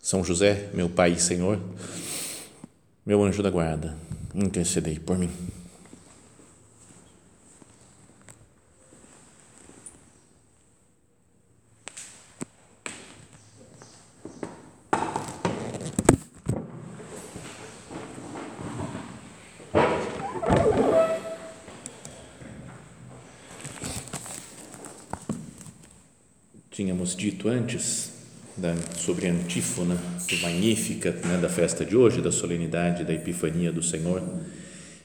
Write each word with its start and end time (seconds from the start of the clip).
são 0.00 0.24
José, 0.24 0.70
meu 0.72 0.88
Pai 0.88 1.12
e 1.12 1.20
Senhor, 1.20 1.60
meu 3.04 3.22
anjo 3.22 3.42
da 3.42 3.50
guarda, 3.50 3.96
intercedei 4.34 4.98
por 4.98 5.18
mim. 5.18 5.30
Tínhamos 26.70 27.16
dito 27.16 27.48
antes 27.48 28.17
da, 28.58 28.74
sobre 28.96 29.28
a 29.28 29.32
antífona 29.32 29.96
magnífica 30.42 31.12
né, 31.24 31.38
da 31.40 31.48
festa 31.48 31.84
de 31.84 31.96
hoje, 31.96 32.20
da 32.20 32.32
solenidade 32.32 33.04
da 33.04 33.14
Epifania 33.14 33.72
do 33.72 33.82
Senhor, 33.82 34.22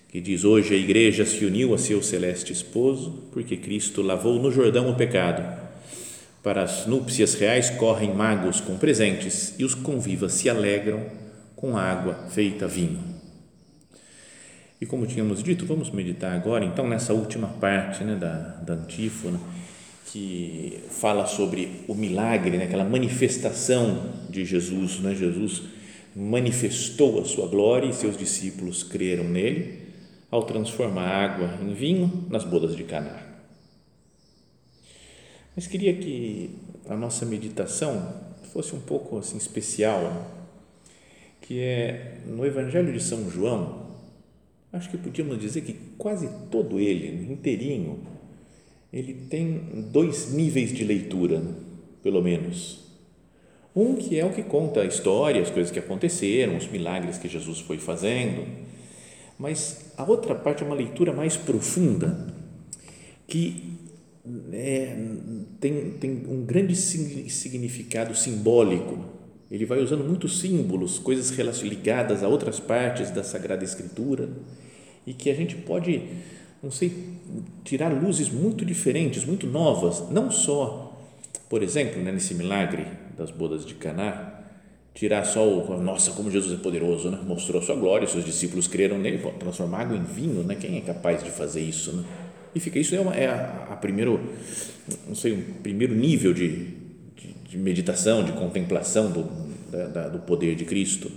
que 0.09 0.19
diz: 0.19 0.43
Hoje 0.43 0.73
a 0.73 0.77
igreja 0.77 1.25
se 1.25 1.45
uniu 1.45 1.73
a 1.73 1.77
seu 1.77 2.01
celeste 2.01 2.51
esposo, 2.51 3.29
porque 3.31 3.55
Cristo 3.57 4.01
lavou 4.01 4.41
no 4.41 4.51
Jordão 4.51 4.89
o 4.89 4.95
pecado. 4.95 5.61
Para 6.41 6.63
as 6.63 6.85
núpcias 6.85 7.35
reais 7.35 7.69
correm 7.69 8.13
magos 8.13 8.59
com 8.59 8.77
presentes 8.77 9.55
e 9.57 9.63
os 9.63 9.73
convivas 9.73 10.33
se 10.33 10.49
alegram 10.49 11.05
com 11.55 11.77
água 11.77 12.15
feita 12.31 12.67
vinho. 12.67 12.99
E 14.81 14.85
como 14.85 15.07
tínhamos 15.07 15.41
dito, 15.41 15.65
vamos 15.65 15.89
meditar 15.91 16.33
agora, 16.33 16.65
então, 16.65 16.85
nessa 16.85 17.13
última 17.13 17.47
parte 17.47 18.03
né, 18.03 18.15
da, 18.15 18.37
da 18.57 18.73
antífona 18.73 19.39
que 20.11 20.83
fala 20.89 21.25
sobre 21.25 21.83
o 21.87 21.95
milagre, 21.95 22.57
né? 22.57 22.65
aquela 22.65 22.83
manifestação 22.83 24.11
de 24.29 24.45
Jesus. 24.45 24.99
Né? 24.99 25.15
Jesus 25.15 25.63
manifestou 26.15 27.21
a 27.21 27.25
sua 27.25 27.47
glória 27.47 27.87
e 27.87 27.93
seus 27.93 28.17
discípulos 28.17 28.83
creram 28.83 29.23
nele 29.23 29.81
ao 30.29 30.43
transformar 30.43 31.07
água 31.07 31.59
em 31.61 31.73
vinho 31.73 32.25
nas 32.29 32.43
bodas 32.43 32.75
de 32.75 32.83
Caná. 32.83 33.21
Mas 35.55 35.67
queria 35.67 35.93
que 35.93 36.49
a 36.89 36.95
nossa 36.95 37.25
meditação 37.25 38.13
fosse 38.51 38.75
um 38.75 38.79
pouco 38.79 39.17
assim 39.17 39.37
especial, 39.37 40.31
que 41.41 41.59
é 41.59 42.17
no 42.25 42.45
Evangelho 42.45 42.91
de 42.91 43.01
São 43.01 43.29
João. 43.29 43.83
Acho 44.71 44.89
que 44.89 44.97
podíamos 44.97 45.39
dizer 45.39 45.61
que 45.61 45.73
quase 45.97 46.27
todo 46.49 46.79
ele, 46.79 47.31
inteirinho, 47.31 47.99
ele 48.93 49.15
tem 49.27 49.87
dois 49.91 50.31
níveis 50.31 50.71
de 50.71 50.83
leitura, 50.83 51.41
pelo 52.03 52.21
menos. 52.21 52.83
Um 53.75 53.95
que 53.95 54.19
é 54.19 54.23
o 54.23 54.31
que 54.31 54.43
conta 54.43 54.81
a 54.81 54.85
história, 54.85 55.41
as 55.41 55.49
coisas 55.49 55.71
que 55.71 55.79
aconteceram, 55.79 56.55
os 56.55 56.67
milagres 56.67 57.17
que 57.17 57.27
Jesus 57.27 57.59
foi 57.59 57.79
fazendo, 57.79 58.45
mas 59.39 59.91
a 59.97 60.03
outra 60.03 60.35
parte 60.35 60.61
é 60.61 60.65
uma 60.65 60.75
leitura 60.75 61.11
mais 61.11 61.35
profunda, 61.35 62.31
que 63.25 63.73
é, 64.53 64.95
tem, 65.59 65.91
tem 65.99 66.23
um 66.29 66.45
grande 66.45 66.75
significado 66.75 68.15
simbólico. 68.15 69.05
Ele 69.49 69.65
vai 69.65 69.79
usando 69.79 70.03
muitos 70.03 70.39
símbolos, 70.39 70.99
coisas 70.99 71.31
ligadas 71.61 72.23
a 72.23 72.27
outras 72.27 72.59
partes 72.59 73.09
da 73.09 73.23
Sagrada 73.23 73.63
Escritura, 73.63 74.29
e 75.05 75.13
que 75.15 75.31
a 75.31 75.33
gente 75.33 75.55
pode 75.55 76.03
não 76.63 76.71
sei, 76.71 77.19
tirar 77.65 77.89
luzes 77.89 78.29
muito 78.29 78.63
diferentes, 78.63 79.25
muito 79.25 79.45
novas, 79.45 80.09
não 80.09 80.31
só, 80.31 80.97
por 81.49 81.61
exemplo, 81.61 82.01
né, 82.01 82.09
nesse 82.09 82.33
milagre 82.33 82.87
das 83.17 83.29
bodas 83.29 83.65
de 83.65 83.75
Caná, 83.75 84.39
tirar 84.93 85.25
só 85.25 85.45
o, 85.45 85.83
nossa, 85.83 86.11
como 86.11 86.31
Jesus 86.31 86.57
é 86.57 86.63
poderoso, 86.63 87.09
né? 87.09 87.19
mostrou 87.25 87.61
a 87.61 87.65
sua 87.65 87.75
glória, 87.75 88.07
seus 88.07 88.23
discípulos 88.23 88.67
creram 88.67 88.97
nele, 88.97 89.17
pô, 89.17 89.31
transformar 89.31 89.81
água 89.81 89.97
em 89.97 90.03
vinho, 90.03 90.43
né? 90.43 90.55
quem 90.55 90.77
é 90.77 90.81
capaz 90.81 91.23
de 91.23 91.31
fazer 91.31 91.61
isso? 91.61 91.91
Né? 91.91 92.05
E 92.55 92.59
fica, 92.59 92.79
isso 92.79 92.95
é, 92.95 92.99
uma, 92.99 93.13
é 93.13 93.27
a, 93.27 93.67
a, 93.71 93.75
primeiro, 93.75 94.19
não 95.07 95.15
sei, 95.15 95.33
um 95.33 95.41
primeiro 95.61 95.93
nível 95.95 96.33
de, 96.33 96.67
de, 97.15 97.33
de 97.49 97.57
meditação, 97.57 98.23
de 98.23 98.31
contemplação 98.33 99.11
do, 99.11 99.23
da, 99.69 99.87
da, 99.87 100.09
do 100.09 100.19
poder 100.19 100.55
de 100.55 100.63
Cristo. 100.63 101.11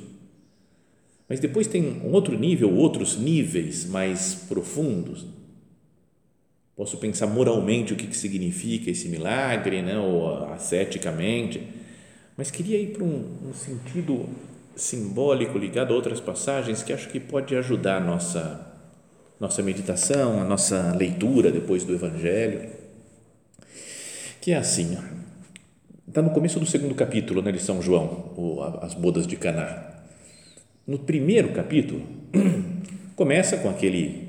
Mas 1.28 1.38
depois 1.38 1.66
tem 1.66 2.00
um 2.02 2.12
outro 2.12 2.38
nível, 2.38 2.72
outros 2.72 3.16
níveis 3.18 3.84
mais 3.84 4.34
profundos, 4.48 5.26
Posso 6.76 6.98
pensar 6.98 7.26
moralmente 7.26 7.94
o 7.94 7.96
que, 7.96 8.06
que 8.06 8.16
significa 8.16 8.90
esse 8.90 9.08
milagre, 9.08 9.80
né? 9.80 9.98
ou 9.98 10.52
asceticamente, 10.52 11.66
mas 12.36 12.50
queria 12.50 12.78
ir 12.78 12.88
para 12.88 13.02
um, 13.02 13.48
um 13.48 13.54
sentido 13.54 14.28
simbólico 14.76 15.56
ligado 15.56 15.94
a 15.94 15.96
outras 15.96 16.20
passagens 16.20 16.82
que 16.82 16.92
acho 16.92 17.08
que 17.08 17.18
pode 17.18 17.56
ajudar 17.56 17.96
a 17.96 18.00
nossa, 18.00 18.74
nossa 19.40 19.62
meditação, 19.62 20.38
a 20.38 20.44
nossa 20.44 20.94
leitura 20.94 21.50
depois 21.50 21.82
do 21.82 21.94
Evangelho, 21.94 22.68
que 24.42 24.52
é 24.52 24.58
assim, 24.58 24.98
está 26.06 26.20
no 26.20 26.30
começo 26.30 26.60
do 26.60 26.66
segundo 26.66 26.94
capítulo 26.94 27.40
né, 27.40 27.52
de 27.52 27.58
São 27.58 27.80
João, 27.80 28.34
o, 28.36 28.62
as 28.82 28.92
bodas 28.92 29.26
de 29.26 29.36
Caná. 29.36 29.94
No 30.86 30.98
primeiro 30.98 31.52
capítulo, 31.52 32.02
começa 33.16 33.56
com 33.56 33.70
aquele 33.70 34.25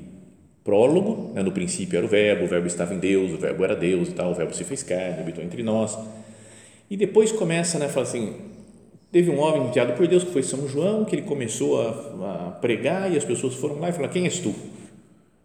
prólogo, 0.67 1.31
né, 1.33 1.41
no 1.41 1.53
princípio 1.53 1.95
era 1.95 2.05
o 2.05 2.09
verbo, 2.09 2.43
o 2.43 2.47
verbo 2.47 2.67
estava 2.67 2.93
em 2.93 2.99
Deus, 2.99 3.31
o 3.31 3.37
verbo 3.37 3.63
era 3.63 3.73
Deus 3.73 4.09
e 4.09 4.11
tal, 4.11 4.31
o 4.31 4.35
verbo 4.35 4.53
se 4.53 4.65
fez 4.65 4.83
carne, 4.83 5.21
habitou 5.21 5.41
entre 5.41 5.63
nós. 5.63 5.97
E 6.89 6.97
depois 6.97 7.31
começa, 7.31 7.79
né, 7.79 7.87
fala 7.87 8.05
assim, 8.05 8.35
teve 9.09 9.31
um 9.31 9.39
homem 9.39 9.69
enviado 9.69 9.93
por 9.93 10.05
Deus 10.05 10.25
que 10.25 10.31
foi 10.31 10.43
São 10.43 10.67
João, 10.67 11.05
que 11.05 11.15
ele 11.15 11.21
começou 11.21 11.81
a, 11.81 12.47
a 12.47 12.51
pregar 12.51 13.09
e 13.09 13.15
as 13.15 13.23
pessoas 13.23 13.55
foram 13.55 13.79
lá 13.79 13.87
e 13.87 13.93
falaram, 13.93 14.11
quem 14.11 14.25
és 14.25 14.39
tu? 14.39 14.53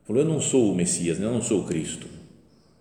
Falou, 0.05 0.23
eu 0.23 0.29
não 0.29 0.41
sou 0.41 0.73
o 0.73 0.75
Messias, 0.75 1.21
eu 1.21 1.31
não 1.31 1.41
sou 1.41 1.61
o 1.61 1.67
Cristo. 1.67 2.09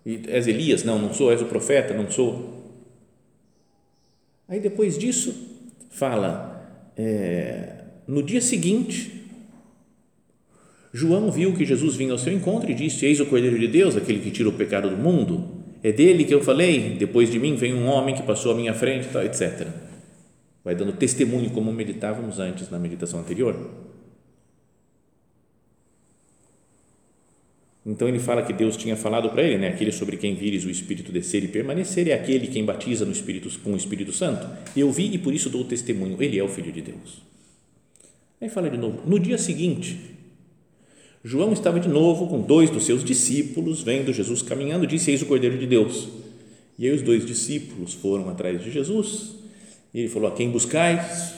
E 0.04 0.22
és 0.26 0.48
Elias? 0.48 0.82
Não, 0.82 0.98
não 0.98 1.14
sou. 1.14 1.30
És 1.30 1.40
o 1.40 1.44
profeta? 1.44 1.94
Não 1.94 2.10
sou. 2.10 2.60
Aí 4.48 4.58
depois 4.58 4.98
disso, 4.98 5.32
fala, 5.90 6.92
é, 6.96 7.84
no 8.08 8.20
dia 8.20 8.40
seguinte, 8.40 9.21
João 10.92 11.30
viu 11.30 11.54
que 11.54 11.64
Jesus 11.64 11.96
vinha 11.96 12.12
ao 12.12 12.18
seu 12.18 12.32
encontro 12.32 12.70
e 12.70 12.74
disse: 12.74 13.06
Eis 13.06 13.18
o 13.18 13.26
Cordeiro 13.26 13.58
de 13.58 13.66
Deus, 13.66 13.96
aquele 13.96 14.20
que 14.20 14.30
tira 14.30 14.48
o 14.48 14.52
pecado 14.52 14.90
do 14.90 14.96
mundo. 14.96 15.62
É 15.82 15.90
dele 15.90 16.24
que 16.24 16.34
eu 16.34 16.42
falei. 16.42 16.96
Depois 16.98 17.30
de 17.30 17.38
mim 17.38 17.56
vem 17.56 17.74
um 17.74 17.86
homem 17.86 18.14
que 18.14 18.22
passou 18.22 18.52
à 18.52 18.54
minha 18.54 18.74
frente, 18.74 19.08
etc. 19.16 19.66
Vai 20.62 20.74
dando 20.74 20.92
testemunho, 20.92 21.50
como 21.50 21.72
meditávamos 21.72 22.38
antes 22.38 22.70
na 22.70 22.78
meditação 22.78 23.20
anterior. 23.20 23.56
Então 27.84 28.06
ele 28.06 28.20
fala 28.20 28.42
que 28.42 28.52
Deus 28.52 28.76
tinha 28.76 28.94
falado 28.94 29.30
para 29.30 29.42
ele, 29.42 29.58
né? 29.58 29.68
Aquele 29.68 29.90
sobre 29.90 30.16
quem 30.16 30.36
vires 30.36 30.64
o 30.64 30.70
Espírito 30.70 31.10
descer 31.10 31.42
e 31.42 31.48
permanecer 31.48 32.06
é 32.06 32.12
aquele 32.12 32.46
quem 32.46 32.64
batiza 32.64 33.04
no 33.04 33.10
Espírito 33.10 33.50
com 33.60 33.72
o 33.72 33.76
Espírito 33.76 34.12
Santo. 34.12 34.46
Eu 34.76 34.92
vi 34.92 35.12
e 35.12 35.18
por 35.18 35.34
isso 35.34 35.50
dou 35.50 35.64
testemunho. 35.64 36.22
Ele 36.22 36.38
é 36.38 36.44
o 36.44 36.48
Filho 36.48 36.70
de 36.70 36.80
Deus. 36.80 37.22
Aí 38.40 38.48
fala 38.48 38.70
de 38.70 38.76
novo. 38.76 39.02
No 39.04 39.18
dia 39.18 39.36
seguinte, 39.36 40.11
João 41.24 41.52
estava 41.52 41.78
de 41.78 41.88
novo 41.88 42.26
com 42.26 42.40
dois 42.40 42.68
dos 42.68 42.84
seus 42.84 43.04
discípulos, 43.04 43.82
vendo 43.82 44.12
Jesus 44.12 44.42
caminhando, 44.42 44.86
disse: 44.86 45.10
Eis 45.10 45.22
o 45.22 45.26
Cordeiro 45.26 45.56
de 45.56 45.66
Deus. 45.66 46.08
E 46.78 46.86
aí 46.86 46.94
os 46.94 47.02
dois 47.02 47.24
discípulos 47.24 47.94
foram 47.94 48.28
atrás 48.28 48.62
de 48.62 48.70
Jesus, 48.70 49.36
e 49.94 50.00
ele 50.00 50.08
falou: 50.08 50.28
A 50.28 50.34
quem 50.34 50.50
buscais? 50.50 51.34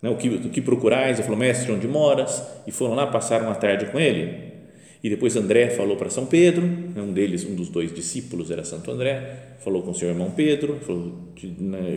Né, 0.00 0.10
o, 0.10 0.16
que, 0.16 0.28
o 0.28 0.50
que 0.50 0.60
procurais? 0.60 1.18
Ele 1.18 1.24
falou: 1.24 1.38
Mestre, 1.38 1.72
onde 1.72 1.88
moras? 1.88 2.42
E 2.66 2.70
foram 2.70 2.94
lá, 2.94 3.06
passaram 3.08 3.50
a 3.50 3.54
tarde 3.54 3.86
com 3.86 3.98
ele. 3.98 4.54
E 5.02 5.10
depois 5.10 5.36
André 5.36 5.68
falou 5.70 5.96
para 5.96 6.08
São 6.08 6.24
Pedro, 6.24 6.64
né, 6.64 7.02
um 7.02 7.12
deles, 7.12 7.44
um 7.44 7.54
dos 7.54 7.68
dois 7.68 7.92
discípulos 7.92 8.50
era 8.50 8.64
Santo 8.64 8.90
André, 8.90 9.56
falou 9.58 9.82
com 9.82 9.92
seu 9.92 10.08
irmão 10.08 10.30
Pedro, 10.30 10.78
falou: 10.80 11.12
né, 11.58 11.96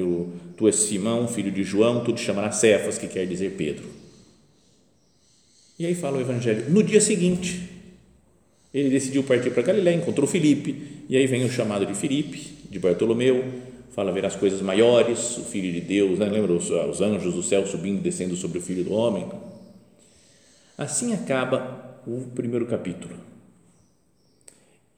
Tu 0.58 0.66
és 0.66 0.76
Simão, 0.76 1.28
filho 1.28 1.52
de 1.52 1.64
João, 1.64 2.04
tu 2.04 2.12
te 2.12 2.22
chamarás 2.22 2.56
Cefas, 2.56 2.98
que 2.98 3.08
quer 3.08 3.28
dizer 3.28 3.52
Pedro. 3.52 4.07
E 5.80 5.86
aí 5.86 5.94
fala 5.94 6.18
o 6.18 6.22
Evangelho. 6.22 6.70
No 6.70 6.82
dia 6.82 7.00
seguinte, 7.00 7.70
ele 8.74 8.90
decidiu 8.90 9.24
partir 9.24 9.52
para 9.52 9.64
Galiléia, 9.64 9.96
encontrou 9.96 10.28
Filipe, 10.28 11.04
e 11.08 11.16
aí 11.16 11.28
vem 11.28 11.46
o 11.46 11.50
chamado 11.50 11.86
de 11.86 11.94
Filipe, 11.94 12.58
de 12.70 12.80
Bartolomeu, 12.80 13.44
fala 13.92 14.12
ver 14.12 14.26
as 14.26 14.36
coisas 14.36 14.62
maiores, 14.62 15.38
o 15.38 15.44
Filho 15.44 15.72
de 15.72 15.82
Deus, 15.82 16.20
né? 16.20 16.28
lembra 16.28 16.54
os, 16.54 16.70
os 16.70 17.02
anjos 17.02 17.34
do 17.34 17.42
céu 17.44 17.66
subindo 17.66 18.00
e 18.00 18.02
descendo 18.02 18.36
sobre 18.36 18.58
o 18.60 18.62
Filho 18.62 18.84
do 18.84 18.94
Homem. 18.94 19.28
Assim 20.78 21.14
acaba 21.14 22.02
o 22.06 22.22
primeiro 22.36 22.68
capítulo. 22.68 23.16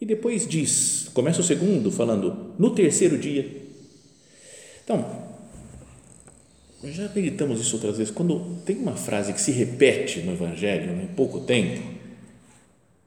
E 0.02 0.06
depois 0.06 0.48
diz, 0.48 1.10
começa 1.14 1.42
o 1.42 1.44
segundo 1.44 1.92
falando 1.92 2.54
no 2.58 2.70
terceiro 2.72 3.18
dia. 3.18 3.46
Então, 4.84 5.29
já 6.84 7.10
meditamos 7.14 7.60
isso 7.60 7.76
outras 7.76 7.98
vezes. 7.98 8.14
Quando 8.14 8.58
tem 8.66 8.78
uma 8.78 8.96
frase 8.96 9.34
que 9.34 9.42
se 9.42 9.52
repete 9.52 10.22
no 10.22 10.34
Evangelho 10.34 11.02
em 11.02 11.08
pouco 11.08 11.42
tempo, 11.42 11.81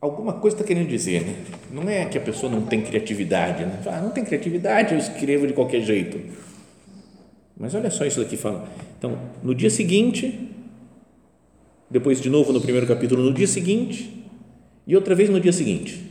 alguma 0.01 0.35
coisa 0.35 0.57
está 0.57 0.67
querendo 0.67 0.89
dizer, 0.89 1.23
né? 1.23 1.37
Não 1.71 1.89
é 1.89 2.05
que 2.05 2.19
a 2.19 2.21
pessoa 2.21 2.51
não 2.51 2.63
tem 2.63 2.83
criatividade, 2.83 3.65
né? 3.65 3.81
Ah, 3.87 4.01
não 4.01 4.11
tem 4.11 4.25
criatividade, 4.25 4.93
eu 4.93 4.99
escrevo 4.99 5.47
de 5.47 5.53
qualquer 5.53 5.81
jeito. 5.81 6.21
Mas 7.57 7.75
olha 7.75 7.91
só 7.91 8.05
isso 8.05 8.21
daqui 8.21 8.37
fala. 8.37 8.69
Então, 8.99 9.19
no 9.43 9.55
dia 9.55 9.71
seguinte, 9.71 10.49
depois 11.89 12.21
de 12.21 12.29
novo 12.29 12.53
no 12.53 12.61
primeiro 12.61 12.87
capítulo, 12.87 13.23
no 13.23 13.33
dia 13.33 13.47
seguinte 13.47 14.25
e 14.87 14.97
outra 14.97 15.15
vez 15.15 15.31
no 15.31 15.41
dia 15.41 15.53
seguinte. 15.53 16.11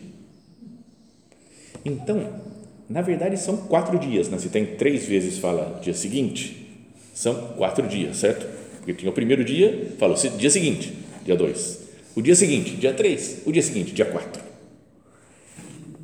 Então, 1.83 2.41
na 2.89 3.01
verdade 3.01 3.37
são 3.37 3.57
quatro 3.57 3.99
dias, 3.99 4.29
né? 4.29 4.37
Se 4.37 4.49
tem 4.49 4.65
três 4.65 5.05
vezes 5.05 5.37
fala 5.37 5.79
dia 5.81 5.93
seguinte, 5.93 6.60
são 7.13 7.53
quatro 7.57 7.87
dias, 7.87 8.17
certo? 8.17 8.45
Porque 8.77 8.93
tinha 8.93 9.11
o 9.11 9.13
primeiro 9.13 9.43
dia, 9.43 9.93
falou 9.99 10.15
dia 10.15 10.49
seguinte, 10.49 10.93
dia 11.23 11.35
2. 11.35 11.79
O 12.15 12.21
dia 12.21 12.35
seguinte, 12.35 12.75
dia 12.75 12.93
3. 12.93 13.43
O 13.45 13.51
dia 13.51 13.61
seguinte, 13.61 13.93
dia 13.93 14.05
4. 14.05 14.41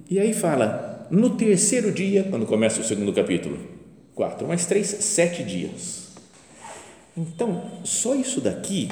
E 0.10 0.20
aí 0.20 0.34
fala, 0.34 1.08
no 1.12 1.32
terceiro 1.32 1.92
dia, 1.92 2.24
quando 2.30 2.46
começa 2.46 2.80
o 2.80 2.84
segundo 2.84 3.12
capítulo, 3.12 3.58
4 4.16 4.48
mais 4.48 4.66
3, 4.66 4.88
7 4.88 5.44
dias. 5.44 6.08
Então, 7.16 7.82
só 7.84 8.16
isso 8.16 8.40
daqui, 8.40 8.90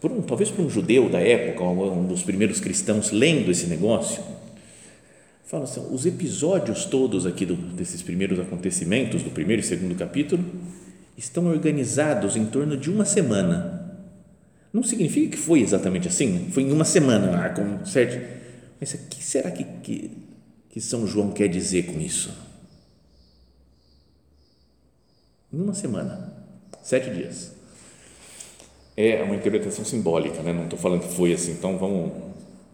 por 0.00 0.10
um, 0.10 0.22
talvez 0.22 0.50
para 0.50 0.64
um 0.64 0.70
judeu 0.70 1.08
da 1.08 1.20
época, 1.20 1.62
um 1.62 2.06
dos 2.06 2.22
primeiros 2.22 2.58
cristãos 2.58 3.10
lendo 3.10 3.50
esse 3.50 3.66
negócio, 3.66 4.22
fala 5.44 5.64
assim, 5.64 5.86
os 5.90 6.06
episódios 6.06 6.84
todos 6.84 7.26
aqui 7.26 7.44
do, 7.44 7.54
desses 7.54 8.00
primeiros 8.00 8.40
acontecimentos, 8.40 9.22
do 9.22 9.30
primeiro 9.30 9.60
e 9.60 9.64
segundo 9.64 9.94
capítulo, 9.94 10.42
estão 11.20 11.46
organizados 11.46 12.34
em 12.34 12.46
torno 12.46 12.76
de 12.76 12.90
uma 12.90 13.04
semana. 13.04 13.78
Não 14.72 14.82
significa 14.82 15.36
que 15.36 15.36
foi 15.36 15.60
exatamente 15.60 16.08
assim, 16.08 16.48
foi 16.50 16.62
em 16.62 16.72
uma 16.72 16.84
semana, 16.84 17.44
ah, 17.44 17.50
com 17.50 17.84
certo. 17.84 18.18
Mas 18.80 18.94
o 18.94 18.98
que 19.08 19.22
será 19.22 19.50
que, 19.50 19.64
que, 19.82 20.10
que 20.70 20.80
São 20.80 21.06
João 21.06 21.30
quer 21.30 21.48
dizer 21.48 21.84
com 21.84 22.00
isso? 22.00 22.32
Em 25.52 25.60
uma 25.60 25.74
semana, 25.74 26.32
sete 26.82 27.10
dias. 27.10 27.52
É 28.96 29.22
uma 29.22 29.34
interpretação 29.34 29.84
simbólica, 29.84 30.42
né? 30.42 30.52
não 30.52 30.64
estou 30.64 30.78
falando 30.78 31.02
que 31.02 31.14
foi 31.14 31.32
assim, 31.34 31.52
então 31.52 31.76
vamos. 31.76 32.12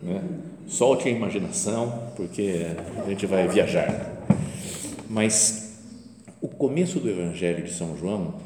Né? 0.00 0.22
Solte 0.68 1.08
a 1.08 1.10
imaginação, 1.10 2.12
porque 2.16 2.66
a 3.04 3.08
gente 3.08 3.26
vai 3.26 3.48
viajar. 3.48 4.12
Mas 5.08 5.65
começo 6.56 6.98
do 6.98 7.08
Evangelho 7.08 7.64
de 7.64 7.72
São 7.72 7.96
João 7.96 8.40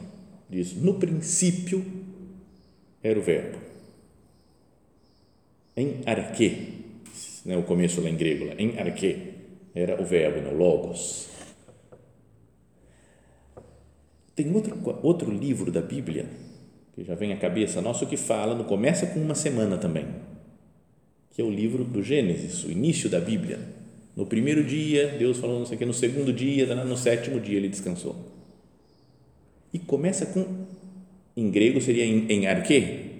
diz: 0.49 0.75
no 0.75 0.95
princípio 0.95 1.85
era 3.03 3.19
o 3.19 3.23
Verbo. 3.23 3.59
Em 5.77 6.03
arque, 6.05 6.85
né, 7.45 7.57
o 7.57 7.62
começo 7.62 8.01
lá 8.01 8.11
em 8.11 8.17
grego, 8.17 8.47
lá, 8.47 8.55
em 8.59 8.79
arque, 8.79 9.35
era 9.75 10.01
o 10.01 10.05
Verbo, 10.05 10.41
né, 10.41 10.51
o 10.51 10.57
Logos. 10.57 11.29
Tem 14.35 14.53
outro, 14.55 14.79
outro 15.03 15.31
livro 15.31 15.71
da 15.71 15.81
Bíblia 15.81 16.29
que 16.95 17.05
já 17.05 17.15
vem 17.15 17.33
à 17.33 17.37
cabeça 17.37 17.81
nosso 17.81 18.07
que 18.07 18.17
fala, 18.17 18.55
no 18.55 18.65
começa 18.65 19.07
com 19.07 19.21
uma 19.21 19.35
semana 19.35 19.79
também, 19.79 20.07
que 21.31 21.41
é 21.41 21.45
o 21.45 21.51
livro 21.51 21.85
do 21.85 22.03
Gênesis, 22.03 22.65
o 22.65 22.71
início 22.71 23.09
da 23.09 23.21
Bíblia 23.21 23.80
no 24.17 24.27
primeiro 24.27 24.65
dia, 24.65 25.09
Deus 25.19 25.39
falou 25.39 25.59
não 25.59 25.67
sei 25.67 25.77
o 25.77 25.79
que, 25.79 25.87
no 25.87 25.95
segundo 25.95 26.33
dia, 26.33 26.75
no 26.75 26.97
sétimo 26.97 27.41
dia 27.41 27.57
ele 27.57 27.69
descansou. 27.69 28.17
E 29.73 29.79
começa 29.79 30.27
com, 30.27 30.67
em 31.37 31.51
grego 31.51 31.81
seria 31.81 32.05
em, 32.05 32.27
em 32.31 32.47
arque, 32.47 33.11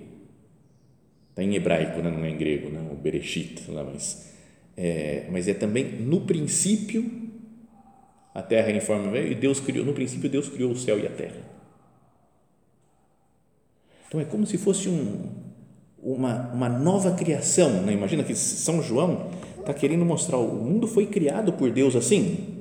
está 1.31 1.43
em 1.43 1.55
hebraico, 1.55 2.01
né? 2.03 2.11
não 2.11 2.25
é 2.25 2.31
em 2.31 2.37
grego, 2.37 2.69
né? 2.69 2.81
o 2.91 2.97
bereshit, 2.97 3.63
mas, 3.71 4.33
é, 4.77 5.27
mas 5.31 5.47
é 5.47 5.55
também 5.55 5.85
no 5.85 6.23
princípio 6.23 7.31
a 8.35 8.43
terra 8.43 8.71
em 8.71 8.81
forma 8.81 9.17
e 9.19 9.35
Deus 9.35 9.61
criou, 9.61 9.85
no 9.85 9.93
princípio 9.93 10.29
Deus 10.29 10.49
criou 10.49 10.73
o 10.73 10.77
céu 10.77 10.99
e 10.99 11.07
a 11.07 11.11
terra. 11.11 11.41
Então 14.09 14.21
é 14.21 14.25
como 14.25 14.45
se 14.45 14.59
fosse 14.59 14.89
um, 14.89 15.31
uma, 16.03 16.49
uma 16.53 16.69
nova 16.69 17.13
criação, 17.15 17.83
né? 17.83 17.93
imagina 17.93 18.25
que 18.25 18.35
São 18.35 18.83
João 18.83 19.31
está 19.61 19.73
querendo 19.73 20.05
mostrar 20.05 20.39
o 20.39 20.55
mundo 20.55 20.87
foi 20.87 21.07
criado 21.07 21.53
por 21.53 21.71
Deus 21.71 21.95
assim, 21.95 22.61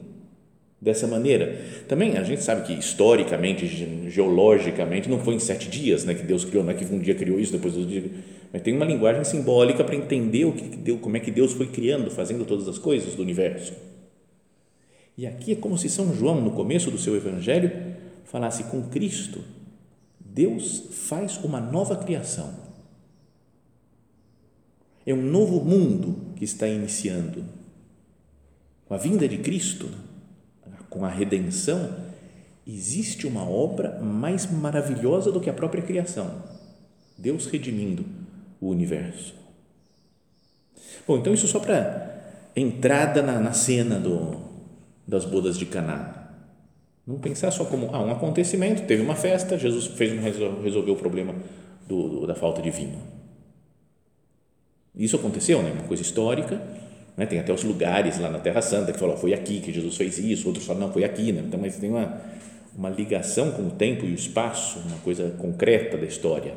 dessa 0.81 1.07
maneira. 1.07 1.59
Também 1.87 2.17
a 2.17 2.23
gente 2.23 2.43
sabe 2.43 2.65
que 2.65 2.73
historicamente, 2.73 3.67
geologicamente, 4.09 5.09
não 5.09 5.19
foi 5.19 5.35
em 5.35 5.39
sete 5.39 5.69
dias 5.69 6.05
né, 6.05 6.13
que 6.13 6.23
Deus 6.23 6.45
criou, 6.45 6.63
não 6.63 6.71
é 6.71 6.73
que 6.73 6.85
um 6.85 6.99
dia 6.99 7.15
criou 7.15 7.39
isso, 7.39 7.51
depois 7.51 7.75
outro 7.75 7.89
dia, 7.89 8.03
mas 8.51 8.61
tem 8.61 8.75
uma 8.75 8.85
linguagem 8.85 9.23
simbólica 9.23 9.83
para 9.83 9.95
entender 9.95 10.45
o 10.45 10.53
que 10.53 10.63
Deus, 10.77 10.99
como 11.01 11.17
é 11.17 11.19
que 11.19 11.31
Deus 11.31 11.53
foi 11.53 11.67
criando, 11.67 12.09
fazendo 12.09 12.45
todas 12.45 12.67
as 12.67 12.77
coisas 12.77 13.15
do 13.15 13.21
universo. 13.21 13.73
E 15.17 15.27
aqui 15.27 15.51
é 15.51 15.55
como 15.55 15.77
se 15.77 15.89
São 15.89 16.13
João, 16.13 16.39
no 16.39 16.51
começo 16.51 16.89
do 16.89 16.97
seu 16.97 17.15
evangelho, 17.15 17.71
falasse 18.23 18.63
com 18.65 18.83
Cristo, 18.83 19.43
Deus 20.19 20.85
faz 20.91 21.37
uma 21.43 21.59
nova 21.59 21.95
criação 21.97 22.68
é 25.11 25.13
um 25.13 25.23
novo 25.23 25.59
mundo 25.63 26.33
que 26.35 26.43
está 26.43 26.67
iniciando. 26.67 27.43
Com 28.85 28.93
a 28.93 28.97
vinda 28.97 29.27
de 29.27 29.39
Cristo, 29.39 29.89
com 30.87 31.03
a 31.03 31.09
redenção, 31.09 31.95
existe 32.65 33.25
uma 33.25 33.47
obra 33.47 33.99
mais 33.99 34.51
maravilhosa 34.51 35.31
do 35.31 35.39
que 35.39 35.49
a 35.49 35.53
própria 35.53 35.81
criação. 35.81 36.43
Deus 37.17 37.47
redimindo 37.47 38.05
o 38.61 38.69
universo. 38.69 39.33
Bom, 41.07 41.17
então 41.17 41.33
isso 41.33 41.47
só 41.47 41.59
para 41.59 42.51
entrada 42.55 43.21
na, 43.21 43.39
na 43.39 43.53
cena 43.53 43.99
do, 43.99 44.39
das 45.07 45.25
bodas 45.25 45.57
de 45.57 45.65
Caná. 45.65 46.29
Não 47.05 47.17
pensar 47.17 47.49
só 47.49 47.65
como 47.65 47.89
ah, 47.93 48.03
um 48.03 48.11
acontecimento, 48.11 48.85
teve 48.85 49.01
uma 49.01 49.15
festa, 49.15 49.57
Jesus 49.57 49.87
fez 49.87 50.21
resolveu 50.21 50.93
o 50.93 50.97
problema 50.97 51.33
do, 51.87 52.09
do, 52.09 52.27
da 52.27 52.35
falta 52.35 52.61
de 52.61 52.69
vinho 52.69 53.18
isso 54.99 55.15
aconteceu, 55.15 55.63
né? 55.63 55.71
uma 55.71 55.83
coisa 55.83 56.03
histórica. 56.03 56.61
Né? 57.15 57.25
Tem 57.25 57.39
até 57.39 57.53
os 57.53 57.63
lugares 57.63 58.19
lá 58.19 58.29
na 58.29 58.37
Terra 58.37 58.61
Santa 58.61 58.91
que 58.91 58.99
falam, 58.99 59.15
foi 59.15 59.33
aqui 59.33 59.61
que 59.61 59.71
Jesus 59.71 59.95
fez 59.95 60.19
isso, 60.19 60.47
outros 60.47 60.65
falam, 60.65 60.87
não, 60.87 60.93
foi 60.93 61.05
aqui. 61.05 61.31
Né? 61.31 61.41
Então, 61.47 61.57
mas 61.57 61.77
tem 61.77 61.89
uma, 61.89 62.21
uma 62.75 62.89
ligação 62.89 63.51
com 63.51 63.67
o 63.67 63.71
tempo 63.71 64.05
e 64.05 64.11
o 64.11 64.13
espaço, 64.13 64.79
uma 64.79 64.97
coisa 64.97 65.29
concreta 65.39 65.97
da 65.97 66.05
história. 66.05 66.53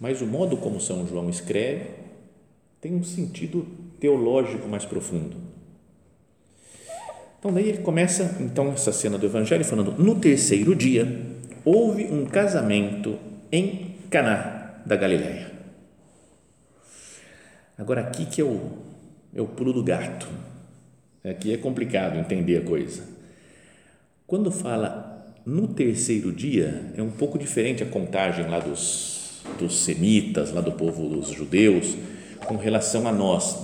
Mas 0.00 0.20
o 0.20 0.26
modo 0.26 0.56
como 0.56 0.80
São 0.80 1.06
João 1.06 1.30
escreve 1.30 1.86
tem 2.80 2.94
um 2.94 3.04
sentido 3.04 3.64
teológico 4.00 4.68
mais 4.68 4.84
profundo. 4.84 5.36
Então, 7.38 7.52
daí 7.54 7.68
ele 7.68 7.78
começa, 7.78 8.36
então, 8.40 8.72
essa 8.72 8.92
cena 8.92 9.16
do 9.16 9.24
Evangelho 9.24 9.64
falando, 9.64 9.92
no 9.92 10.16
terceiro 10.16 10.74
dia, 10.74 11.06
houve 11.64 12.04
um 12.06 12.26
casamento 12.26 13.16
em 13.52 13.94
Caná 14.10 14.80
da 14.84 14.96
Galileia 14.96 15.55
Agora, 17.78 18.00
aqui 18.00 18.24
que 18.24 18.40
é 18.40 18.44
o, 18.44 18.70
é 19.34 19.40
o 19.40 19.46
pulo 19.46 19.72
do 19.72 19.82
gato. 19.82 20.26
Aqui 21.22 21.52
é 21.52 21.56
complicado 21.56 22.18
entender 22.18 22.56
a 22.58 22.62
coisa. 22.62 23.02
Quando 24.26 24.50
fala 24.50 25.34
no 25.44 25.68
terceiro 25.68 26.32
dia, 26.32 26.92
é 26.96 27.02
um 27.02 27.10
pouco 27.10 27.38
diferente 27.38 27.82
a 27.82 27.86
contagem 27.86 28.48
lá 28.48 28.58
dos, 28.58 29.42
dos 29.58 29.78
semitas, 29.80 30.52
lá 30.52 30.60
do 30.60 30.72
povo 30.72 31.08
dos 31.08 31.28
judeus, 31.30 31.96
com 32.46 32.56
relação 32.56 33.06
a 33.06 33.12
nós. 33.12 33.56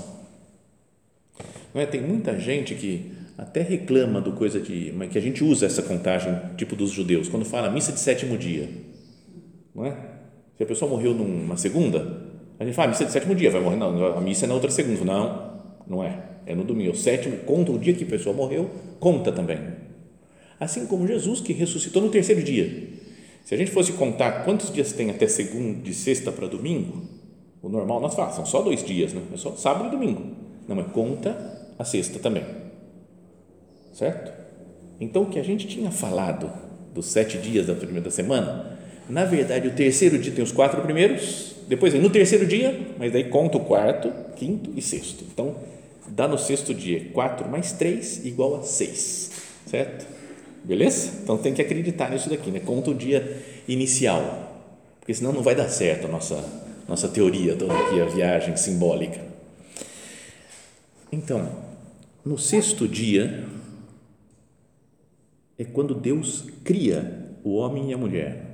Não 1.73 1.81
é? 1.81 1.87
Tem 1.87 2.01
muita 2.01 2.39
gente 2.39 2.75
que 2.75 3.13
até 3.39 3.63
reclama 3.63 4.21
do 4.21 4.33
coisa 4.33 4.61
de, 4.61 4.93
que 5.11 5.19
a 5.19 5.23
gente 5.23 5.43
usa 5.43 5.67
essa 5.67 5.83
contagem 5.83 6.39
tipo 6.57 6.77
dos 6.77 6.91
judeus, 6.91 7.29
quando 7.29 7.45
fala 7.45 7.71
missa 7.71 7.93
de 7.93 7.99
sétimo 7.99 8.37
dia, 8.37 8.69
não 9.75 9.87
é? 9.87 9.97
Se 10.57 10.63
a 10.63 10.67
pessoa 10.67 10.91
morreu 10.91 11.15
numa 11.15 11.57
segunda, 11.57 12.32
a 12.59 12.65
gente 12.65 12.75
fala, 12.75 12.89
a 12.89 12.91
missa 12.91 13.05
é 13.05 13.07
de 13.07 13.13
sétimo 13.13 13.35
dia, 13.35 13.51
vai 13.51 13.61
morrer. 13.61 13.77
Não, 13.77 14.17
a 14.17 14.21
missa 14.21 14.45
é 14.45 14.49
na 14.49 14.55
outra 14.55 14.71
segunda. 14.71 15.05
Não, 15.05 15.53
não 15.87 16.05
é. 16.05 16.19
É 16.47 16.55
no 16.55 16.65
domingo. 16.65 16.93
O 16.93 16.97
sétimo 16.97 17.39
conta 17.39 17.73
o 17.73 17.79
dia 17.79 17.95
que 17.95 18.05
a 18.05 18.07
pessoa 18.07 18.35
morreu, 18.35 18.71
conta 19.01 19.33
também. 19.33 19.59
Assim 20.59 20.87
como 20.87 21.07
Jesus, 21.07 21.41
que 21.41 21.53
ressuscitou 21.53 22.03
no 22.03 22.09
terceiro 22.09 22.43
dia. 22.43 22.89
Se 23.45 23.55
a 23.55 23.59
gente 23.59 23.71
fosse 23.71 23.93
contar 23.93 24.45
quantos 24.45 24.73
dias 24.73 24.93
tem 24.93 25.11
até 25.11 25.27
segundo, 25.27 25.83
de 25.83 25.93
sexta 25.93 26.31
para 26.31 26.47
domingo, 26.47 27.03
o 27.61 27.69
normal 27.69 28.01
nós 28.01 28.15
falamos, 28.15 28.37
são 28.37 28.47
só 28.47 28.63
dois 28.63 28.85
dias, 28.85 29.13
né? 29.13 29.23
É 29.33 29.37
só 29.37 29.55
sábado 29.57 29.89
e 29.89 29.91
domingo. 29.91 30.23
Não, 30.69 30.77
mas 30.77 30.91
conta 30.93 31.37
a 31.79 31.85
sexta 31.85 32.19
também. 32.19 32.45
Certo? 33.93 34.33
Então, 35.01 35.23
o 35.23 35.27
que 35.27 35.39
a 35.39 35.43
gente 35.43 35.67
tinha 35.67 35.91
falado 35.91 36.51
dos 36.95 37.07
sete 37.07 37.39
dias 37.39 37.67
da 37.67 37.75
primeira 37.75 38.11
semana, 38.11 38.72
na 39.09 39.25
verdade, 39.25 39.69
o 39.69 39.73
terceiro 39.73 40.19
dia 40.19 40.33
tem 40.33 40.45
os 40.45 40.53
quatro 40.53 40.81
primeiros, 40.83 41.57
depois 41.69 41.95
no 41.95 42.11
terceiro 42.11 42.47
dia, 42.47 42.79
mas 42.99 43.13
daí 43.13 43.25
conta 43.25 43.59
o 43.59 43.65
quarto, 43.65 44.13
quinto 44.37 44.71
e 44.77 44.83
sexto. 44.83 45.25
Então, 45.33 45.57
dá 46.09 46.29
no 46.29 46.39
sexto 46.39 46.75
dia 46.75 47.09
quatro 47.13 47.49
mais 47.49 47.73
três 47.73 48.25
igual 48.25 48.57
a 48.57 48.63
seis, 48.63 49.33
certo? 49.67 50.07
Beleza? 50.65 51.21
Então 51.23 51.39
tem 51.39 51.53
que 51.53 51.63
acreditar 51.63 52.11
nisso 52.11 52.31
daqui, 52.31 52.51
né? 52.51 52.61
Conta 52.61 52.91
o 52.91 52.95
dia 52.95 53.43
inicial, 53.67 54.71
porque 55.01 55.15
senão 55.15 55.33
não 55.33 55.43
vai 55.43 55.55
dar 55.55 55.69
certo 55.69 56.07
a 56.07 56.09
nossa, 56.09 56.45
nossa 56.89 57.09
teoria 57.09 57.57
toda 57.57 57.75
aqui, 57.75 58.01
a 58.01 58.05
viagem 58.05 58.57
simbólica. 58.57 59.21
Então, 61.11 61.51
no 62.25 62.39
sexto 62.39 62.87
dia 62.87 63.45
é 65.59 65.65
quando 65.65 65.95
Deus 65.95 66.45
cria 66.65 67.31
o 67.43 67.57
homem 67.57 67.91
e 67.91 67.95
a 67.95 67.99
mulher. 67.99 68.52